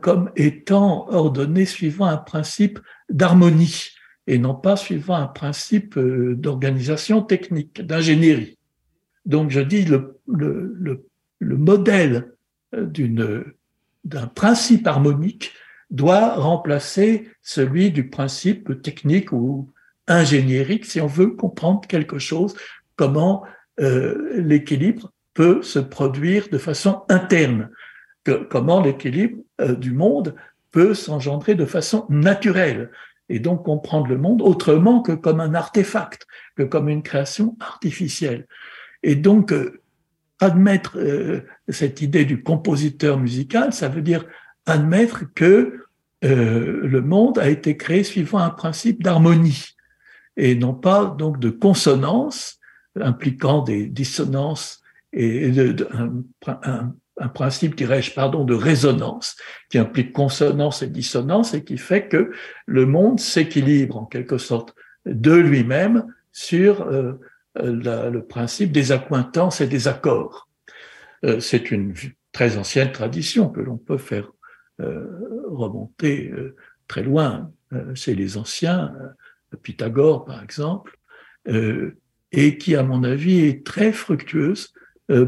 [0.00, 3.90] comme étant ordonné suivant un principe d'harmonie
[4.26, 8.58] et non pas suivant un principe d'organisation technique, d'ingénierie.
[9.26, 11.06] Donc je dis le, le, le,
[11.38, 12.32] le modèle
[12.74, 13.44] euh, d'une,
[14.04, 15.52] d'un principe harmonique
[15.90, 19.70] doit remplacer celui du principe technique ou
[20.06, 22.54] ingéniérique si on veut comprendre quelque chose,
[22.96, 23.44] comment
[23.80, 27.70] euh, l'équilibre peut se produire de façon interne,
[28.22, 30.34] que, comment l'équilibre euh, du monde
[30.70, 32.90] peut s'engendrer de façon naturelle
[33.28, 38.46] et donc comprendre le monde autrement que comme un artefact, que comme une création artificielle.
[39.02, 39.80] Et donc, euh,
[40.44, 44.24] admettre euh, cette idée du compositeur musical, ça veut dire
[44.66, 45.80] admettre que
[46.24, 49.74] euh, le monde a été créé suivant un principe d'harmonie
[50.36, 52.58] et non pas donc de consonance
[53.00, 54.80] impliquant des dissonances
[55.12, 55.52] et
[56.46, 59.36] un, principe, dirais-je, pardon, de résonance
[59.70, 62.32] qui implique consonance et dissonance et qui fait que
[62.66, 64.74] le monde s'équilibre en quelque sorte
[65.06, 67.20] de lui-même sur euh,
[67.56, 70.48] le principe des accointances et des accords.
[71.24, 71.94] Euh, c'est une
[72.32, 74.30] très ancienne tradition que l'on peut faire
[74.80, 75.06] euh,
[75.46, 76.32] remonter
[76.88, 77.52] très loin
[77.94, 78.94] chez les anciens,
[79.62, 80.98] Pythagore par exemple,
[81.46, 84.72] et qui, à mon avis, est très fructueuse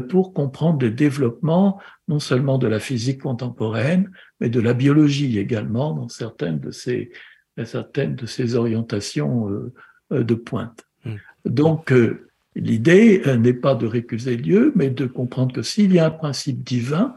[0.09, 5.93] pour comprendre le développement non seulement de la physique contemporaine, mais de la biologie également
[5.93, 7.11] dans certaines de ces,
[7.65, 9.49] certaines de ces orientations
[10.11, 10.86] de pointe.
[11.45, 11.93] Donc,
[12.55, 16.63] l'idée n'est pas de récuser Dieu, mais de comprendre que s'il y a un principe
[16.63, 17.13] divin,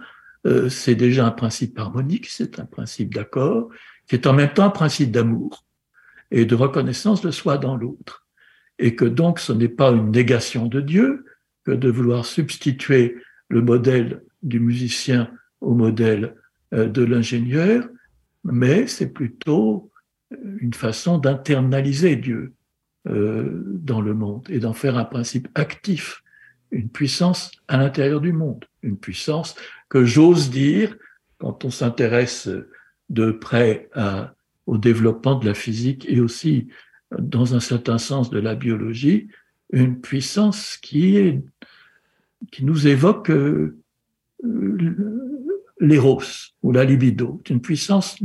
[0.69, 3.69] c'est déjà un principe harmonique, c'est un principe d'accord,
[4.07, 5.65] qui est en même temps un principe d'amour
[6.31, 8.27] et de reconnaissance de soi dans l'autre.
[8.79, 11.25] Et que donc ce n'est pas une négation de Dieu
[11.65, 13.17] que de vouloir substituer
[13.49, 15.31] le modèle du musicien
[15.61, 16.35] au modèle
[16.73, 17.87] euh, de l'ingénieur,
[18.45, 19.91] mais c'est plutôt
[20.61, 22.55] une façon d'internaliser Dieu
[23.09, 26.23] euh, dans le monde et d'en faire un principe actif,
[26.71, 29.55] une puissance à l'intérieur du monde, une puissance
[29.89, 30.97] que j'ose dire,
[31.39, 32.49] quand on s'intéresse
[33.09, 34.35] de près à,
[34.67, 36.69] au développement de la physique et aussi,
[37.19, 39.29] dans un certain sens, de la biologie,
[39.73, 41.43] une puissance qui est
[42.51, 43.79] qui nous évoque euh,
[45.79, 46.23] l'éros
[46.63, 48.17] ou la libido, une puissance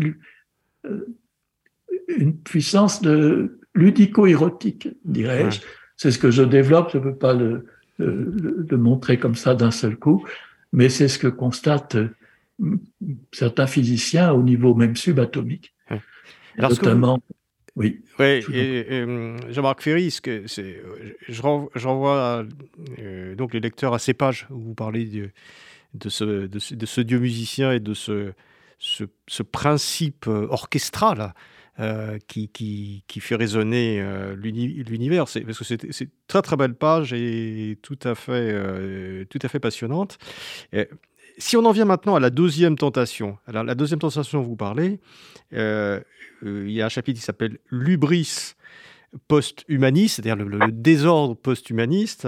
[0.85, 1.15] euh,
[2.07, 5.61] une puissance de ludico-érotique, dirais-je.
[5.97, 9.53] C'est ce que je développe, je ne peux pas le, le, le, montrer comme ça
[9.53, 10.25] d'un seul coup,
[10.73, 11.97] mais c'est ce que constate
[13.31, 15.73] certains physiciens au niveau même subatomique.
[16.57, 17.21] Alors, notamment,
[17.75, 18.01] oui.
[18.19, 22.45] Oui, euh, Jean-Marc Ferry, que je, renvoie
[22.99, 25.29] euh, donc les lecteurs à ces pages où vous parlez de,
[25.93, 28.31] de, ce, de, ce, dieu musicien et de ce,
[28.79, 30.29] ce, principe
[31.79, 34.03] euh, qui, fait résonner
[34.35, 35.25] l'univers.
[35.25, 40.17] Parce que c'est très très belle page et tout à fait, tout à fait passionnante
[41.37, 44.55] si on en vient maintenant à la deuxième tentation, alors la deuxième tentation dont vous
[44.55, 44.99] parlez,
[45.53, 45.99] euh,
[46.43, 48.55] euh, il y a un chapitre qui s'appelle Lubris
[49.27, 52.27] post-humaniste, c'est-à-dire le, désordre post-humaniste,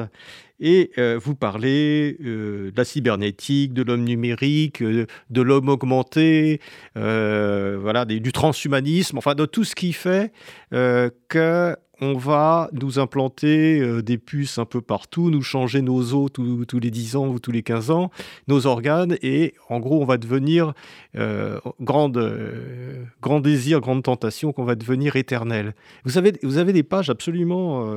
[0.60, 6.60] et euh, vous parlez de la cybernétique, de l'homme numérique, de l'homme augmenté,
[6.95, 10.32] voilà, du transhumanisme, enfin de tout ce qui fait
[10.71, 16.31] que on va nous implanter euh, des puces un peu partout, nous changer nos os
[16.31, 18.12] tous les 10 ans ou tous les 15 ans,
[18.47, 20.73] nos organes, et en gros, on va devenir,
[21.15, 25.73] euh, euh, grand désir, grande tentation, qu'on va devenir éternel.
[26.03, 27.88] Vous avez, vous avez des pages absolument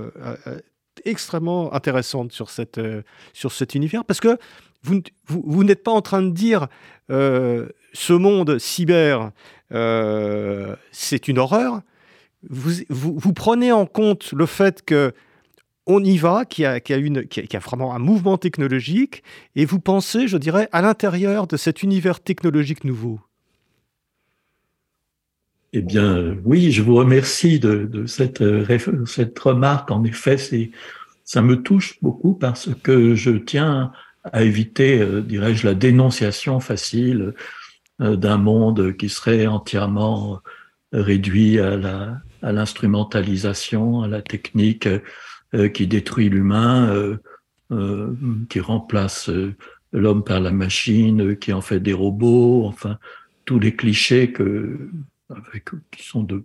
[1.05, 2.81] extrêmement intéressantes sur, cette,
[3.33, 4.39] sur cet univers, parce que
[4.83, 6.69] vous, vous, vous n'êtes pas en train de dire
[7.09, 9.31] ce monde cyber,
[9.71, 11.83] c'est une horreur
[12.49, 15.13] vous, prenez en compte le fait que
[15.87, 19.25] on y va, qu'il y, a, vraiment un mouvement technologique,
[19.57, 23.19] et vous pensez, je dirais, à l'intérieur de cet univers technologique nouveau.
[25.73, 28.43] Eh bien, oui, je vous remercie de, cette,
[29.07, 29.91] cette, remarque.
[29.91, 30.37] En effet,
[31.25, 33.91] ça me touche beaucoup parce que je tiens
[34.33, 37.35] à éviter, euh, dirais-je, la dénonciation facile
[38.01, 40.41] euh, d'un monde qui serait entièrement
[40.93, 44.89] réduit à la, à l'instrumentalisation, à la technique
[45.55, 47.17] euh, qui détruit l'humain, euh,
[47.73, 48.15] euh,
[48.49, 49.31] qui remplace
[49.93, 52.99] l'homme par la machine, qui en fait des robots, enfin
[53.45, 54.91] tous les clichés que,
[55.29, 56.45] avec, qui sont de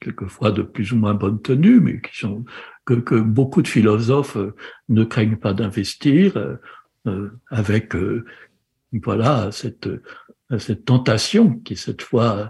[0.00, 2.44] quelquefois de plus ou moins bonne tenue, mais qui sont
[2.84, 4.38] que, que beaucoup de philosophes
[4.88, 6.36] ne craignent pas d'investir,
[7.06, 7.94] euh, avec
[8.92, 9.88] voilà cette
[10.56, 12.46] cette tentation qui cette fois euh,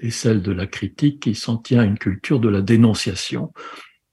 [0.00, 3.52] et celle de la critique qui s'en tient à une culture de la dénonciation,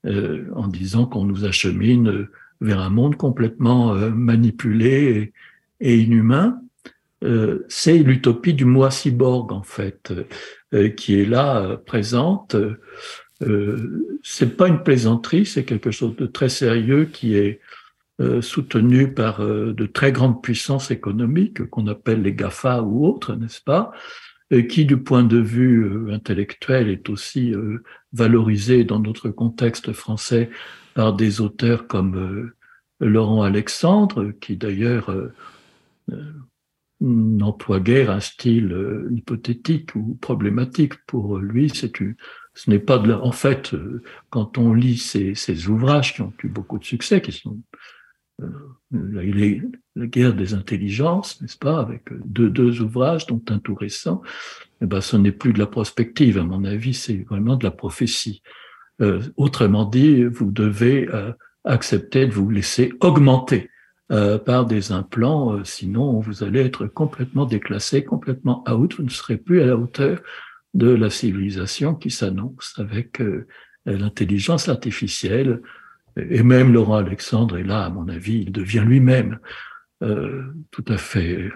[0.06, 2.26] euh, en disant qu'on nous achemine
[2.62, 5.34] vers un monde complètement euh, manipulé
[5.80, 6.58] et, inhumain.
[7.68, 10.12] c'est l'utopie du moi cyborg en fait,
[10.96, 12.56] qui est là présente.
[14.22, 17.60] c'est pas une plaisanterie, c'est quelque chose de très sérieux qui est
[18.40, 23.92] soutenu par de très grandes puissances économiques qu'on appelle les GAFA ou autres, n'est-ce pas?
[24.58, 27.82] Qui, du point de vue euh, intellectuel, est aussi euh,
[28.12, 30.50] valorisé dans notre contexte français
[30.94, 32.56] par des auteurs comme euh,
[33.00, 35.10] Laurent Alexandre, qui d'ailleurs
[37.00, 38.76] n'emploie guère un style
[39.10, 40.94] hypothétique ou problématique.
[41.06, 43.74] Pour lui, ce n'est pas de en fait,
[44.28, 47.56] quand on lit ces, ces, ouvrages qui ont eu beaucoup de succès, qui sont
[48.90, 49.22] la,
[49.96, 54.22] la, guerre des intelligences, n'est-ce pas, avec deux, ouvrages, dont un tout récent,
[54.82, 57.70] eh ben, ce n'est plus de la prospective, à mon avis, c'est vraiment de la
[57.70, 58.42] prophétie.
[59.00, 61.32] Euh, autrement dit, vous devez euh,
[61.64, 63.70] accepter de vous laisser augmenter
[64.12, 69.08] euh, par des implants, euh, sinon vous allez être complètement déclassé, complètement out, vous ne
[69.08, 70.20] serez plus à la hauteur
[70.74, 73.46] de la civilisation qui s'annonce avec euh,
[73.86, 75.62] l'intelligence artificielle,
[76.16, 79.38] Et même Laurent Alexandre est là, à mon avis, il devient lui-même
[80.02, 81.50] euh, tout à fait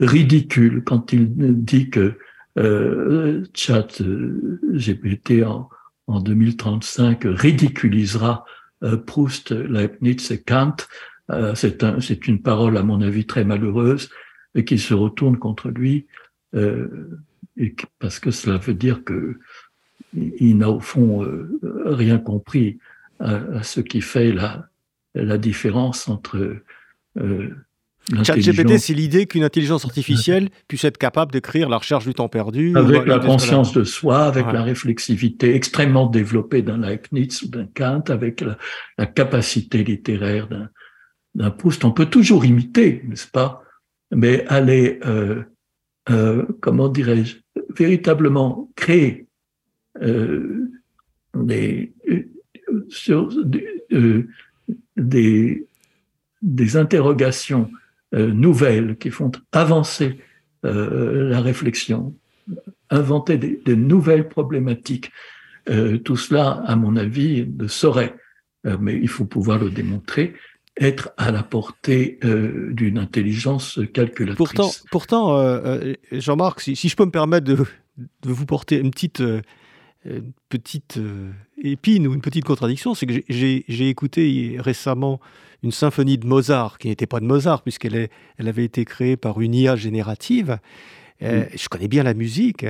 [0.00, 1.28] ridicule quand il
[1.64, 2.18] dit que
[2.58, 5.68] euh, chat euh, GPT en,
[6.06, 8.44] en 2035 ridiculisera
[8.82, 10.76] euh, Proust, Leibniz et Kant.
[11.30, 14.10] Euh, c'est un, une parole, à mon avis, très malheureuse
[14.54, 16.06] et qui se retourne contre lui,
[16.54, 19.38] et parce que cela veut dire que
[20.14, 21.28] il n'a au fond
[21.84, 22.78] rien compris
[23.20, 24.68] à, ce qui fait la,
[25.14, 26.62] la différence entre
[28.22, 32.72] ChatGPT, c'est l'idée qu'une intelligence artificielle puisse être capable d'écrire la recherche du temps perdu.
[32.76, 38.04] Avec la conscience de soi, avec la réflexivité extrêmement développée d'un Leibniz ou d'un Kant,
[38.08, 40.48] avec la, capacité littéraire
[41.34, 41.84] d'un Proust.
[41.84, 43.62] On peut toujours imiter, n'est-ce pas?
[44.12, 45.42] Mais aller, euh,
[46.10, 47.38] euh, comment dirais-je,
[47.76, 49.26] véritablement créer
[50.02, 50.70] euh,
[51.34, 51.92] des,
[52.88, 53.30] sur,
[54.96, 55.66] des,
[56.42, 57.70] des interrogations
[58.14, 60.18] euh, nouvelles qui font avancer
[60.64, 62.14] euh, la réflexion,
[62.88, 65.10] inventer des, nouvelles problématiques.
[65.68, 68.14] Euh, tout cela, à mon avis, ne saurait,
[68.80, 70.34] mais il faut pouvoir le démontrer,
[70.80, 74.36] être à la portée d'une intelligence calculatrice.
[74.36, 75.80] Pourtant, pourtant
[76.12, 77.56] Jean-Marc, si, je peux me permettre de
[78.24, 79.22] vous porter une petite,
[80.48, 80.98] petite
[81.62, 85.20] épine ou une petite contradiction, c'est que j'ai écouté récemment
[85.62, 89.40] une symphonie de Mozart, qui n'était pas de Mozart, puisqu'elle elle avait été créée par
[89.40, 90.58] une IA générative.
[91.22, 92.66] Euh, je connais bien la musique.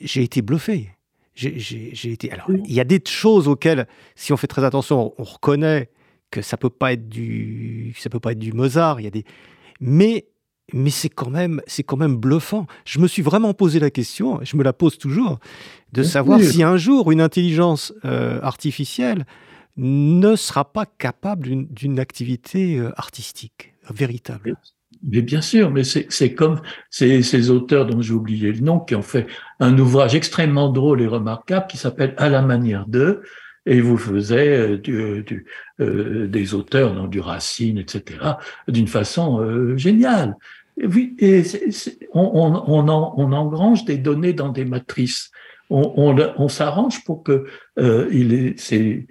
[0.00, 0.90] J'ai été bluffé.
[1.34, 2.30] J'ai été.
[2.30, 5.88] Alors, il y a des choses auxquelles, si on fait très attention, on reconnaît
[6.30, 9.00] que ça peut pas être du, ça peut pas être du Mozart.
[9.00, 9.24] Il y a des,
[9.80, 10.26] mais
[10.72, 12.66] mais c'est quand même, c'est quand même bluffant.
[12.84, 15.38] Je me suis vraiment posé la question, je me la pose toujours,
[15.92, 19.26] de savoir si un jour une intelligence euh, artificielle
[19.76, 24.56] ne sera pas capable d'une activité euh, artistique véritable.
[25.02, 28.94] Mais bien sûr, mais c'est comme ces, ces, auteurs dont j'ai oublié le nom qui
[28.94, 29.26] ont fait
[29.58, 33.22] un ouvrage extrêmement drôle et remarquable qui s'appelle À la manière d'eux,
[33.66, 35.46] et vous faisait euh, du, du,
[35.80, 38.18] euh, des auteurs, dans du Racine, etc.,
[38.68, 40.36] d'une façon géniale.
[40.76, 41.42] Oui, et
[42.12, 45.30] on, on, on, on, engrange des données dans des matrices.
[45.70, 47.46] On, s'arrange pour que
[47.78, 49.06] euh, il ces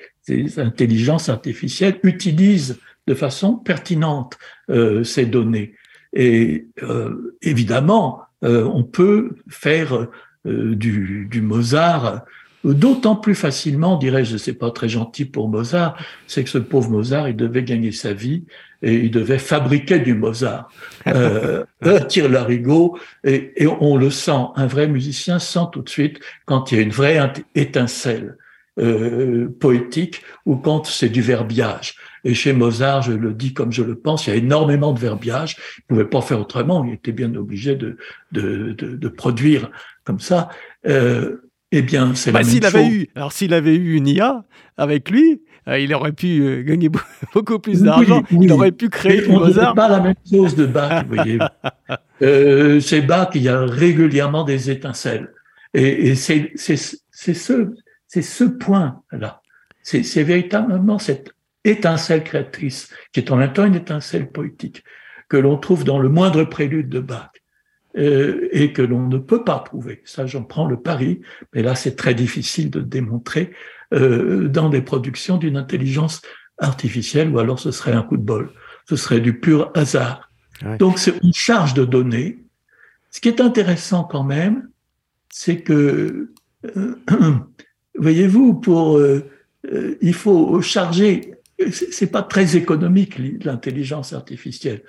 [0.59, 4.38] intelligences artificielles utilisent de façon pertinente
[4.70, 5.74] euh, ces données.
[6.14, 10.07] Et euh, évidemment, euh, on peut faire
[10.45, 12.26] euh, du, du, Mozart
[12.64, 15.97] d'autant plus facilement, dirais-je, c'est pas très gentil pour Mozart,
[16.28, 18.45] c'est que ce pauvre Mozart, il devait gagner sa vie
[18.82, 20.70] et il devait fabriquer du Mozart,
[21.08, 21.64] euh,
[22.08, 24.44] tire l'arigot, et, et on le sent.
[24.56, 27.20] Un vrai musicien sent tout de suite quand il y a une vraie
[27.56, 28.38] étincelle.
[28.80, 31.96] Euh, poétique ou quand c'est du verbiage.
[32.24, 35.00] Et chez Mozart, je le dis comme je le pense, il y a énormément de
[35.00, 35.58] verbiage.
[35.78, 36.86] Il ne pouvait pas faire autrement.
[36.86, 37.98] Il était bien obligé de,
[38.32, 39.70] de, de, de produire
[40.06, 40.48] comme ça.
[40.88, 44.46] Euh, eh bien, c'est bah, la même avait eu, alors s'il avait eu une IA
[44.78, 46.89] avec lui, il aurait pu euh, gagner
[47.34, 48.24] beaucoup plus d'argent.
[48.32, 49.76] Il aurait pu créer on Mozart.
[49.76, 51.39] pas la même chose de Bach, vous voyez.
[52.22, 55.32] euh, chez Bach, il y a régulièrement des étincelles.
[55.74, 59.41] Et, et c'est ce, point-là.
[59.84, 61.34] C'est véritablement cette
[61.64, 64.84] étincelle créatrice, qui est en même temps une étincelle poétique,
[65.30, 67.32] que l'on trouve dans le moindre prélude de Bach,
[67.97, 70.01] euh, et que l'on ne peut pas trouver.
[70.05, 71.22] Ça, j'en prends le pari,
[71.53, 73.51] mais là, c'est très difficile de démontrer
[73.94, 76.22] euh, dans des productions d'une intelligence
[76.58, 78.52] artificielle, ou alors ce serait un coup de bol,
[78.88, 80.30] ce serait du pur hasard.
[80.78, 82.44] Donc, c'est une charge de données.
[83.10, 84.70] Ce qui est intéressant quand même,
[85.30, 86.32] c'est que
[86.78, 86.96] euh,
[87.98, 89.24] voyez-vous, pour euh,
[89.72, 91.34] euh, il faut charger.
[91.72, 94.82] C'est pas très économique l'intelligence artificielle.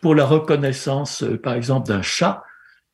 [0.00, 2.44] Pour la reconnaissance, euh, par exemple, d'un chat,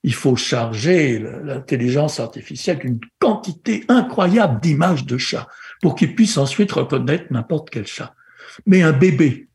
[0.06, 5.48] il faut charger l'intelligence artificielle d'une quantité incroyable d'images de chats
[5.82, 8.14] pour qu'il puisse ensuite reconnaître n'importe quel chat.
[8.66, 9.48] Mais un bébé,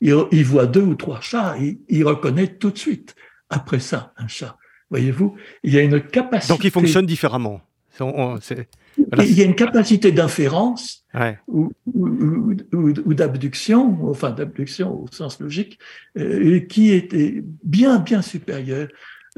[0.00, 3.14] il, voit deux ou trois chats, il, il reconnaît tout de suite.
[3.50, 4.56] Après ça, un chat.
[4.88, 6.54] Voyez-vous, il y a une capacité.
[6.54, 7.60] Donc il fonctionne différemment.
[9.18, 11.04] Il y a une capacité d'inférence
[11.48, 15.78] ou, ou, d'abduction, enfin d'abduction au sens logique,
[16.16, 18.88] euh, qui était bien, bien supérieure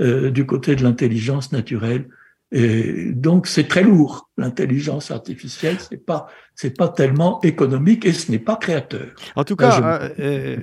[0.01, 2.09] euh, du côté de l'intelligence naturelle.
[2.53, 4.31] Et donc c'est très lourd.
[4.37, 9.09] L'intelligence artificielle, c'est pas c'est pas tellement économique et ce n'est pas créateur.
[9.37, 10.57] En tout cas, euh,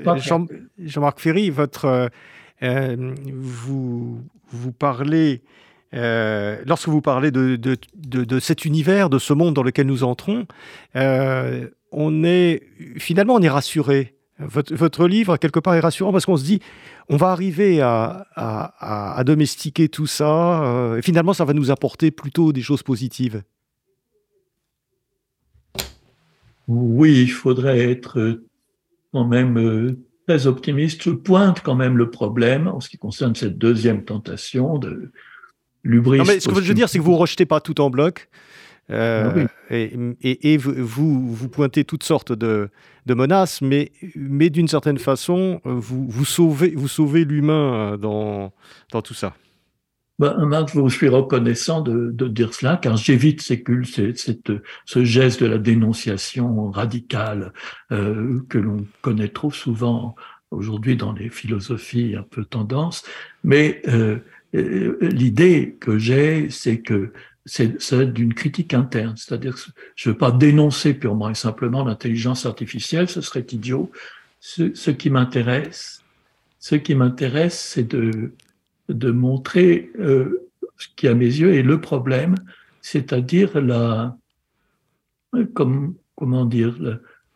[0.80, 2.10] Jean-Marc Ferry, votre
[2.62, 5.44] vous vous parlez
[5.94, 10.46] lorsque vous parlez de, de, cet univers, de ce monde dans lequel nous entrons,
[10.94, 12.64] on est
[12.98, 14.17] finalement on est rassuré.
[14.40, 16.60] Votre, livre, quelque part, est rassurant parce qu'on se dit,
[17.10, 22.62] on va arriver à, domestiquer tout ça, et finalement, ça va nous apporter plutôt des
[22.62, 23.42] choses positives.
[26.68, 28.40] Oui, il faudrait être
[29.14, 31.02] quand même euh, très optimiste.
[31.04, 35.12] Je pointe quand même le problème en ce qui concerne cette deuxième tentation de
[35.84, 36.22] l'ubris.
[36.28, 38.30] mais ce que je veux dire, c'est que vous ne rejetez pas tout en bloc.
[38.90, 42.70] Euh, ah et, et, vous, vous pointez toutes sortes de,
[43.06, 48.54] de menaces, mais, mais d'une certaine façon, vous, vous sauvez, vous sauvez l'humain dans,
[48.92, 49.34] dans tout ça.
[50.20, 55.60] Ben, je vous suis reconnaissant de, de dire cela, car j'évite ce geste de la
[55.60, 57.54] dénonciation radicale
[57.92, 60.16] euh, que l'on connaît trop souvent
[60.50, 63.04] aujourd'hui dans les philosophies un peu tendance.
[63.44, 64.18] Mais euh,
[64.56, 67.12] euh l'idée que j'ai, c'est que
[67.48, 69.62] c'est d'une critique interne, c'est-à-dire que
[69.96, 73.92] je ne veux pas dénoncer purement et simplement l'intelligence artificielle, ce serait idiot.
[74.40, 76.04] Ce, qui m'intéresse,
[76.60, 78.32] ce qui m'intéresse, c'est de
[78.90, 82.36] de montrer euh, ce qui, à mes yeux, est le problème,
[82.82, 84.16] c'est-à-dire la,
[85.54, 86.76] comme, comment dire,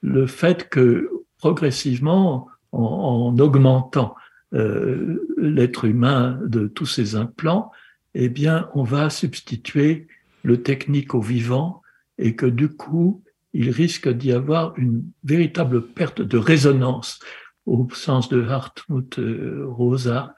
[0.02, 4.16] le, fait que progressivement, en, augmentant
[4.54, 7.72] euh, l'être humain de tous ces implants,
[8.14, 10.08] eh bien, on va substituer
[10.44, 11.82] le technique au vivant
[12.18, 17.20] et que du coup, il risque d'y avoir une véritable perte de résonance
[17.66, 20.36] au sens de Hartmut euh, Rosa,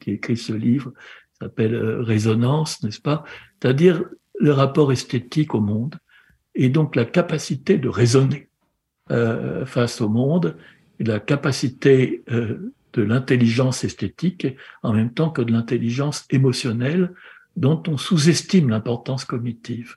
[0.00, 0.92] qui écrit ce livre,
[1.40, 3.24] s'appelle euh, Résonance, n'est-ce pas?
[3.60, 4.04] C'est-à-dire
[4.38, 5.96] le rapport esthétique au monde
[6.54, 8.48] et donc la capacité de raisonner
[9.10, 10.56] euh, face au monde,
[10.98, 12.24] et la capacité
[12.96, 14.46] de l'intelligence esthétique
[14.82, 17.12] en même temps que de l'intelligence émotionnelle
[17.56, 19.96] dont on sous-estime l'importance cognitive.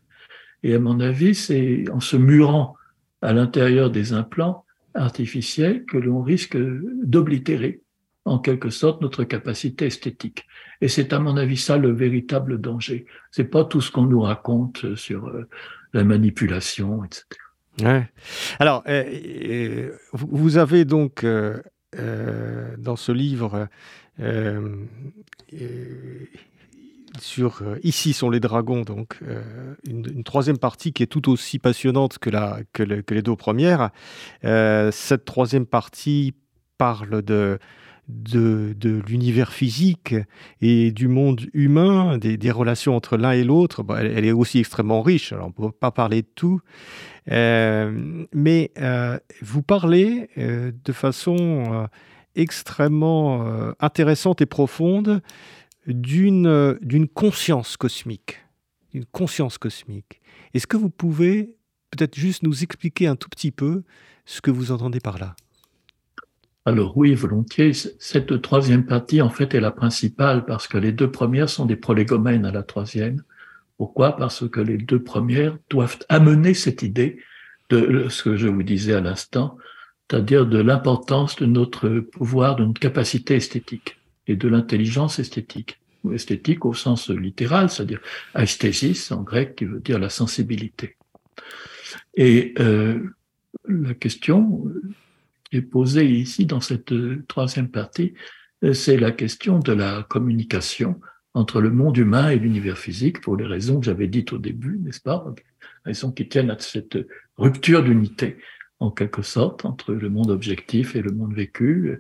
[0.63, 2.75] Et à mon avis, c'est en se murant
[3.21, 6.57] à l'intérieur des implants artificielle que l'on risque
[7.03, 7.81] d'oblitérer
[8.25, 10.45] en quelque sorte notre capacité esthétique.
[10.81, 13.05] Et c'est à mon avis ça le véritable danger.
[13.31, 15.47] C'est pas tout ce qu'on nous raconte sur euh,
[15.93, 17.25] la manipulation, etc.
[17.81, 18.09] Ouais.
[18.59, 21.25] Alors, euh, euh, vous avez donc
[21.93, 23.67] dans ce livre
[27.17, 31.59] sur euh, Ici sont les dragons, donc euh, une, troisième partie qui est tout aussi
[31.59, 33.89] passionnante que, les deux premières.
[34.43, 36.33] Euh, cette troisième partie
[36.77, 37.59] parle de,
[38.09, 40.15] de, l'univers physique
[40.61, 43.85] et du monde humain, des, relations entre l'un et l'autre.
[43.97, 46.59] elle, est aussi extrêmement riche, alors on ne peut pas parler de tout.
[47.27, 48.71] mais
[49.41, 51.87] vous parlez de façon
[52.35, 55.21] extrêmement intéressante et profonde
[55.85, 58.39] d'une d'une conscience cosmique,
[58.93, 60.21] une conscience cosmique.
[60.53, 61.55] Est-ce que vous pouvez
[61.91, 63.83] peut-être juste nous expliquer un tout petit peu
[64.25, 65.35] ce que vous entendez par là?
[66.65, 67.73] Alors oui, volontiers.
[67.73, 71.75] Cette troisième partie, en fait, est la principale parce que les deux premières sont des
[71.75, 73.23] prolégomènes à la troisième.
[73.77, 74.17] Pourquoi?
[74.17, 77.19] Parce que les deux premières doivent amener cette idée
[77.69, 79.57] de ce que je vous disais à l'instant,
[80.09, 83.97] c'est-à-dire de l'importance de notre pouvoir, de notre capacité esthétique
[84.27, 88.01] et de l'intelligence esthétique, ou esthétique au sens littéral, c'est-à-dire
[88.35, 90.97] aesthesis en grec qui veut dire la sensibilité.
[92.15, 92.99] Et euh,
[93.67, 94.65] la question
[95.51, 96.93] est posée ici dans cette
[97.27, 98.13] troisième partie,
[98.73, 100.99] c'est la question de la communication
[101.33, 104.79] entre le monde humain et l'univers physique pour les raisons que j'avais dites au début,
[104.79, 105.25] n'est-ce pas?
[105.85, 106.97] Raisons qui tiennent à cette
[107.37, 108.37] rupture d'unité
[108.79, 111.99] en quelque sorte entre le monde objectif et le monde vécu,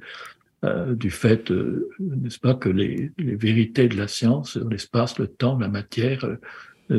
[0.65, 5.57] euh, du fait, euh, n'est-ce pas, que les, vérités de la science, l'espace, le temps,
[5.57, 6.35] la matière, euh,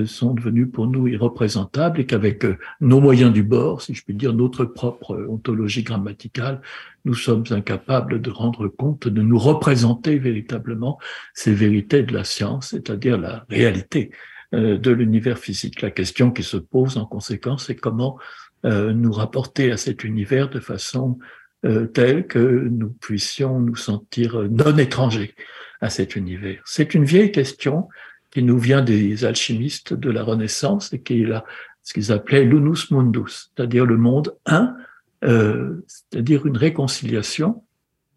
[0.07, 2.47] sont devenus pour nous irreprésentables et qu'avec
[2.81, 6.61] nos moyens du bord, si je puis dire, notre propre ontologie grammaticale,
[7.05, 10.99] nous sommes incapables de rendre compte, de nous représenter véritablement
[11.35, 14.11] ces vérités de la science, c'est-à-dire la réalité
[14.53, 15.81] de l'univers physique.
[15.83, 18.19] La question qui se pose en conséquence, c'est comment
[18.65, 21.19] nous rapporter à cet univers de façon
[21.67, 25.35] euh, tel que nous puissions nous sentir non étrangers
[25.83, 26.63] à cet univers.
[26.65, 27.87] C'est une vieille question
[28.31, 31.45] qui nous vient des alchimistes de la Renaissance et qui est là,
[31.83, 34.77] ce qu'ils appelaient l'unus mundus, c'est-à-dire le monde un,
[35.25, 37.63] euh, c'est-à-dire une réconciliation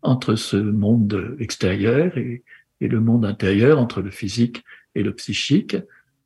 [0.01, 2.43] entre ce monde extérieur et,
[2.81, 5.77] le monde intérieur, entre le physique et le psychique.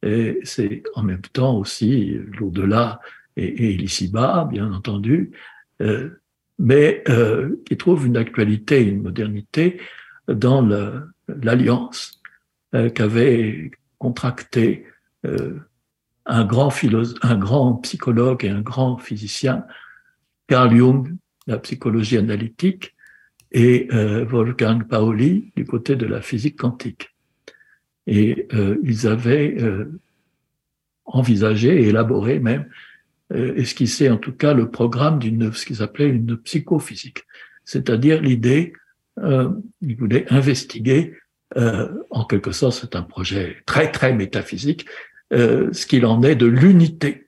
[0.02, 3.00] Et c'est en même temps aussi l'au-delà
[3.36, 5.34] et, et l'ici-bas, bien entendu,
[5.82, 6.10] euh,
[6.58, 9.80] mais euh, qui trouve une actualité, une modernité
[10.28, 10.68] dans
[11.28, 12.17] l'alliance
[12.76, 14.86] euh, qu'avait contracté
[16.26, 16.72] un grand
[17.22, 19.66] un grand psychologue et un grand physicien,
[20.48, 21.16] Carl Jung,
[21.48, 22.96] la psychologie analytique,
[23.52, 27.16] et Wolfgang Pauli du côté de la physique quantique.
[28.06, 28.48] Et
[28.84, 29.58] ils avaient
[31.06, 32.70] envisagé et élaboré même,
[33.34, 37.26] esquissé en tout cas le programme d'une ce qu'ils appelaient une psychophysique,
[37.68, 38.72] c'est-à-dire l'idée,
[39.20, 39.50] euh,
[39.82, 41.18] ils voulaient investiguer
[41.56, 44.86] euh, en quelque sorte, c'est un projet très, très métaphysique,
[45.34, 47.28] euh, ce qu'il en est de l'unité,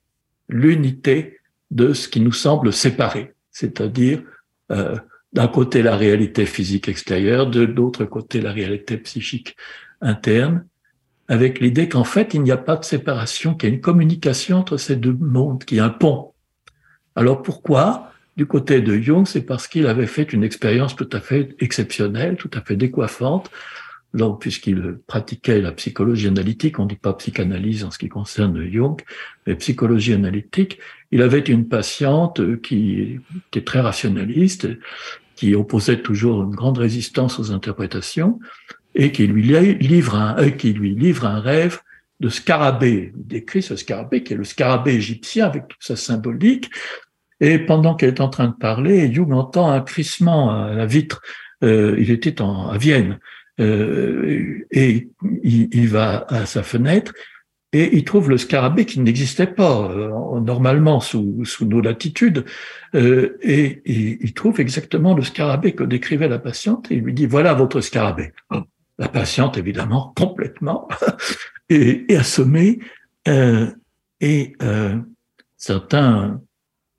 [0.50, 1.40] l'unité
[1.72, 4.22] de ce qui nous semble séparé, c'est-à-dire
[4.72, 4.98] euh,
[5.32, 9.56] d'un côté la réalité physique extérieure, de l'autre côté la réalité psychique
[10.02, 10.66] interne,
[11.28, 14.58] avec l'idée qu'en fait, il n'y a pas de séparation, qu'il y a une communication
[14.58, 16.34] entre ces deux mondes, qu'il y a un pont.
[17.16, 18.12] Alors pourquoi?
[18.36, 22.38] Du côté de Jung, c'est parce qu'il avait fait une expérience tout à fait exceptionnelle,
[22.38, 23.52] tout à fait décoiffante,
[24.40, 29.00] puisqu'il pratiquait la psychologie analytique, on ne dit pas psychanalyse en ce qui concerne Jung,
[29.46, 30.80] mais psychologie analytique,
[31.12, 34.68] il avait une patiente qui était très rationaliste,
[35.36, 38.40] qui opposait toujours une grande résistance aux interprétations,
[38.96, 41.80] et qui lui livre un, qui lui livre un rêve
[42.20, 43.14] de scarabée.
[43.16, 46.70] Il décrit ce scarabée qui est le scarabée égyptien avec toute sa symbolique.
[47.40, 51.22] Et pendant qu'elle est en train de parler, Jung entend un crissement à la vitre.
[51.64, 53.20] Euh, il était en, à Vienne.
[53.60, 55.10] Euh, et
[55.44, 57.14] il, va à sa fenêtre
[57.74, 62.46] et il trouve le scarabée qui n'existait pas euh, normalement sous, sous, nos latitudes.
[62.96, 67.26] Euh, et, il trouve exactement le scarabée que décrivait la patiente et il lui dit
[67.26, 68.32] voilà votre scarabée.
[68.98, 70.88] La patiente évidemment complètement
[71.70, 72.80] et assommée.
[73.26, 74.54] et
[75.58, 76.42] certains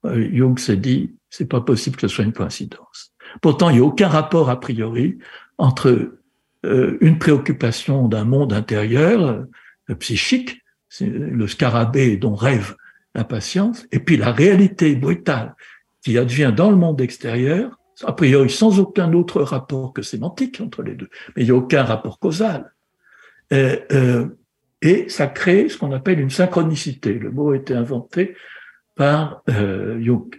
[0.04, 3.12] Jung s'est dit c'est pas possible que ce soit une coïncidence.
[3.40, 5.18] Pourtant il n'y a aucun rapport a priori
[5.58, 6.19] entre
[6.62, 9.46] une préoccupation d'un monde intérieur,
[9.90, 12.76] euh, psychique, c'est le scarabée dont rêve
[13.14, 15.54] l'impatience, et puis la réalité brutale
[16.02, 20.82] qui advient dans le monde extérieur, a priori sans aucun autre rapport que sémantique entre
[20.82, 22.72] les deux, mais il n'y a aucun rapport causal.
[23.50, 24.26] Et, euh,
[24.80, 27.14] et ça crée ce qu'on appelle une synchronicité.
[27.14, 28.36] Le mot a été inventé
[28.94, 30.34] par Jung.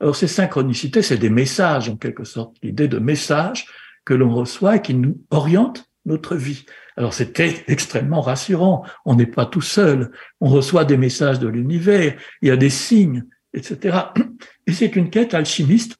[0.00, 3.66] Alors ces synchronicités, c'est des messages en quelque sorte, l'idée de message
[4.06, 6.64] que l'on reçoit et qui nous oriente notre vie.
[6.96, 8.84] Alors c'était extrêmement rassurant.
[9.04, 10.10] On n'est pas tout seul.
[10.40, 12.16] On reçoit des messages de l'univers.
[12.40, 13.98] Il y a des signes, etc.
[14.66, 15.96] Et c'est une quête alchimiste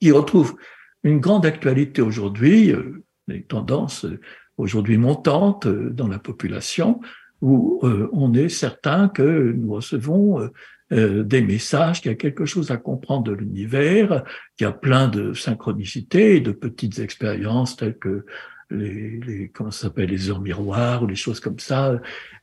[0.00, 0.56] qui retrouve
[1.04, 4.20] une grande actualité aujourd'hui, euh, des tendances euh,
[4.56, 7.00] aujourd'hui montantes euh, dans la population,
[7.40, 7.80] où
[8.12, 10.50] on est certain que nous recevons
[10.92, 14.24] euh, des messages, qu'il y a quelque chose à comprendre de l'univers,
[14.56, 18.24] qu'il y a plein de synchronicités et de petites expériences telles que
[18.70, 21.94] les, les comment ça s'appelle les heures miroirs ou les choses comme ça,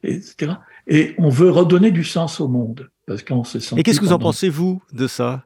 [0.03, 0.53] etc.
[0.87, 3.75] Et on veut redonner du sens au monde parce qu'on se sent.
[3.77, 5.45] Et qu'est-ce que vous en pensez vous de ça?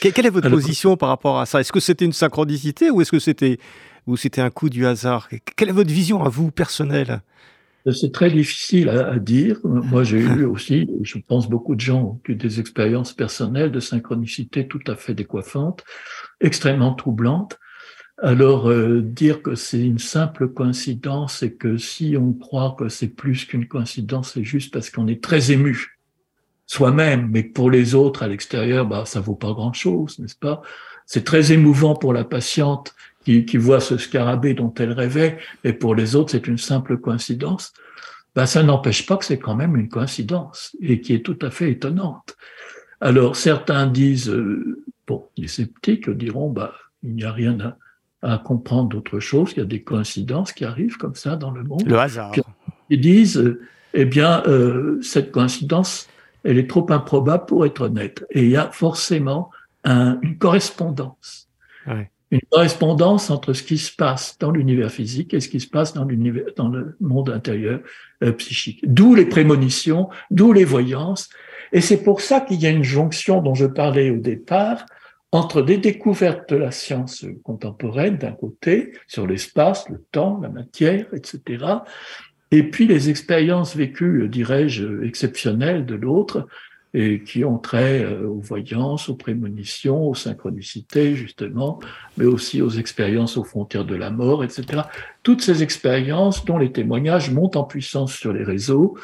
[0.00, 1.60] Quelle est votre position par rapport à ça?
[1.60, 3.58] Est-ce que c'était une synchronicité ou est-ce que c'était
[4.06, 5.28] ou c'était un coup du hasard?
[5.56, 7.22] Quelle est votre vision à vous personnelle?
[7.92, 9.58] C'est très difficile à, dire.
[9.64, 13.80] Moi, j'ai eu aussi, je pense, beaucoup de gens ont eu des expériences personnelles de
[13.80, 15.84] synchronicité tout à fait décoiffantes,
[16.40, 17.58] extrêmement troublantes.
[18.18, 23.08] Alors, euh, dire que c'est une simple coïncidence et que si on croit que c'est
[23.08, 25.98] plus qu'une coïncidence, c'est juste parce qu'on est très ému
[26.66, 30.62] soi-même, mais pour les autres à l'extérieur, bah, ça vaut pas grand-chose, n'est-ce pas?
[31.04, 32.94] C'est très émouvant pour la patiente
[33.26, 36.96] qui, qui voit ce scarabée dont elle rêvait, et pour les autres, c'est une simple
[36.96, 37.72] coïncidence,
[38.36, 41.50] ben, ça n'empêche pas que c'est quand même une coïncidence, et qui est tout à
[41.50, 42.36] fait étonnante.
[43.00, 46.72] Alors, certains disent, euh, bon, les sceptiques diront, bah,
[47.02, 47.58] il n'y a rien
[48.22, 51.50] à, à comprendre d'autre chose, il y a des coïncidences qui arrivent comme ça dans
[51.50, 51.82] le monde.
[51.84, 52.32] Le hasard.
[52.90, 53.60] Ils disent, euh,
[53.92, 56.06] eh bien, euh, cette coïncidence,
[56.44, 58.24] elle est trop improbable pour être honnête.
[58.30, 59.50] Et il y a forcément
[59.82, 61.48] un, une correspondance.
[61.88, 65.68] Ouais une correspondance entre ce qui se passe dans l'univers physique et ce qui se
[65.68, 67.80] passe dans l'univers, dans le monde intérieur
[68.22, 68.80] euh, psychique.
[68.84, 71.28] D'où les prémonitions, d'où les voyances.
[71.72, 74.86] Et c'est pour ça qu'il y a une jonction dont je parlais au départ
[75.32, 81.06] entre des découvertes de la science contemporaine d'un côté, sur l'espace, le temps, la matière,
[81.12, 81.64] etc.,
[82.52, 86.46] et puis les expériences vécues, dirais-je, exceptionnelles de l'autre,
[86.98, 91.78] et qui ont trait euh, aux voyances, aux prémonitions, aux synchronicités, justement,
[92.16, 94.84] mais aussi aux expériences aux frontières de la mort, etc.
[95.22, 98.96] Toutes ces expériences dont les témoignages montent en puissance sur les réseaux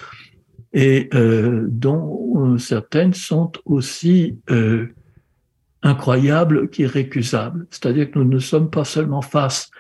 [0.72, 4.38] et euh, dont euh, certaines sont aussi
[5.82, 7.66] incroyables qu'irrécusables.
[7.68, 9.70] C'est-à-dire que nous ne sommes pas seulement face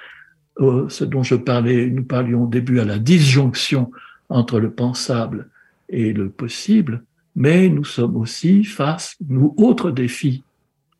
[0.60, 3.90] à ce dont je parlais, nous parlions au début à la disjonction
[4.28, 5.48] entre le pensable
[5.88, 7.04] et le possible,
[7.34, 10.42] mais nous sommes aussi face, nous, autre défi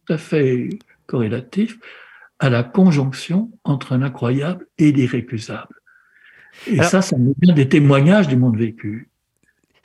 [0.07, 0.69] tout à fait
[1.07, 1.79] corrélatif,
[2.39, 5.75] à la conjonction entre l'incroyable et l'irrécusable.
[6.67, 9.09] Et ça, ça nous vient des témoignages du monde vécu.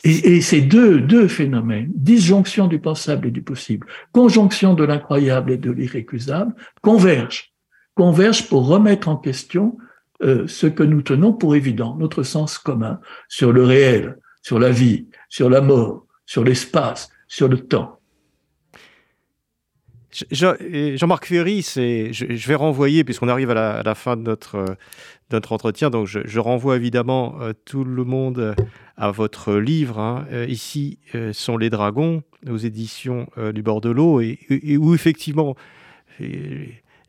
[0.04, 5.58] Et, ces deux, deux phénomènes, disjonction du pensable et du possible, conjonction de l'incroyable et
[5.58, 7.52] de l'irrécusable, convergent,
[7.96, 9.78] convergent pour remettre en question
[10.24, 14.70] euh, ce que nous tenons pour évident, notre sens commun sur le réel, sur la
[14.70, 18.00] vie, sur la mort, sur l'espace, sur le temps.
[20.32, 24.78] Jean-Marc Ferry, je, vais renvoyer, puisqu'on arrive à la, fin de notre,
[25.32, 28.56] entretien, donc je, renvoie évidemment euh, tout le monde
[28.96, 30.00] à votre livre.
[30.00, 30.26] Hein.
[30.32, 31.00] Euh, ici
[31.34, 35.56] sont les dragons, aux éditions du bord de l'eau, et, où effectivement,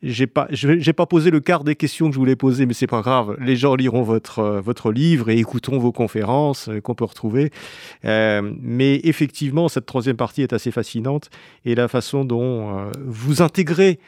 [0.01, 2.87] j'ai pas, j'ai pas posé le quart des questions que je voulais poser, mais c'est
[2.87, 3.35] pas grave.
[3.39, 7.51] Les gens liront votre, euh, votre livre et écouteront vos conférences euh, qu'on peut retrouver.
[8.05, 11.29] Euh, mais effectivement, cette troisième partie est assez fascinante
[11.65, 13.99] et la façon dont vous intégrez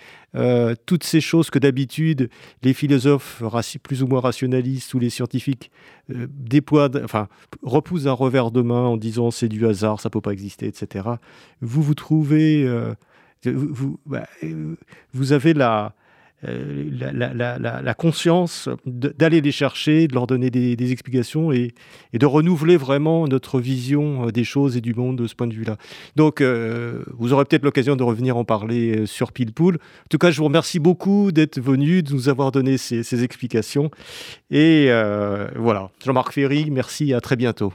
[0.85, 2.29] toutes ces choses que d'habitude
[2.63, 3.43] les philosophes
[3.83, 5.71] plus ou moins rationalistes ou les scientifiques
[6.09, 7.27] déploient, enfin,
[7.63, 11.09] repoussent un revers de main en disant c'est du hasard, ça peut pas exister, etc.
[11.59, 12.65] Vous vous trouvez
[13.49, 14.75] vous, bah, euh,
[15.13, 15.93] vous avez la,
[16.47, 21.73] euh, conscience d'aller les chercher, de leur donner des, explications et,
[22.13, 25.53] de renouveler vraiment notre vision euh, des choses et du monde de ce point de
[25.53, 25.77] vue-là.
[26.15, 29.75] Donc, vous aurez peut-être l'occasion de revenir en parler sur Pilpoul.
[29.75, 33.91] En tout cas, je vous remercie beaucoup d'être venu, de nous avoir donné ces explications.
[34.49, 34.87] Et
[35.55, 37.73] voilà, Jean-Marc Ferry, merci, à très bientôt.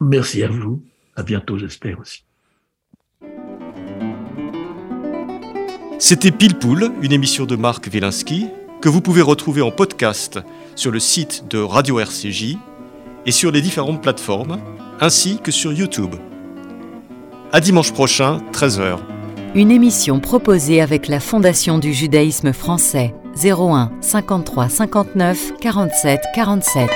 [0.00, 0.82] Merci à vous,
[1.14, 2.24] à bientôt, j'espère aussi.
[6.02, 8.46] C'était Pile Poule, une émission de Marc Wielinski
[8.80, 10.38] que vous pouvez retrouver en podcast
[10.74, 12.56] sur le site de Radio RCJ
[13.26, 14.58] et sur les différentes plateformes,
[14.98, 16.14] ainsi que sur YouTube.
[17.52, 18.96] À dimanche prochain, 13h.
[19.54, 26.90] Une émission proposée avec la Fondation du judaïsme français 01 53 59 47 47.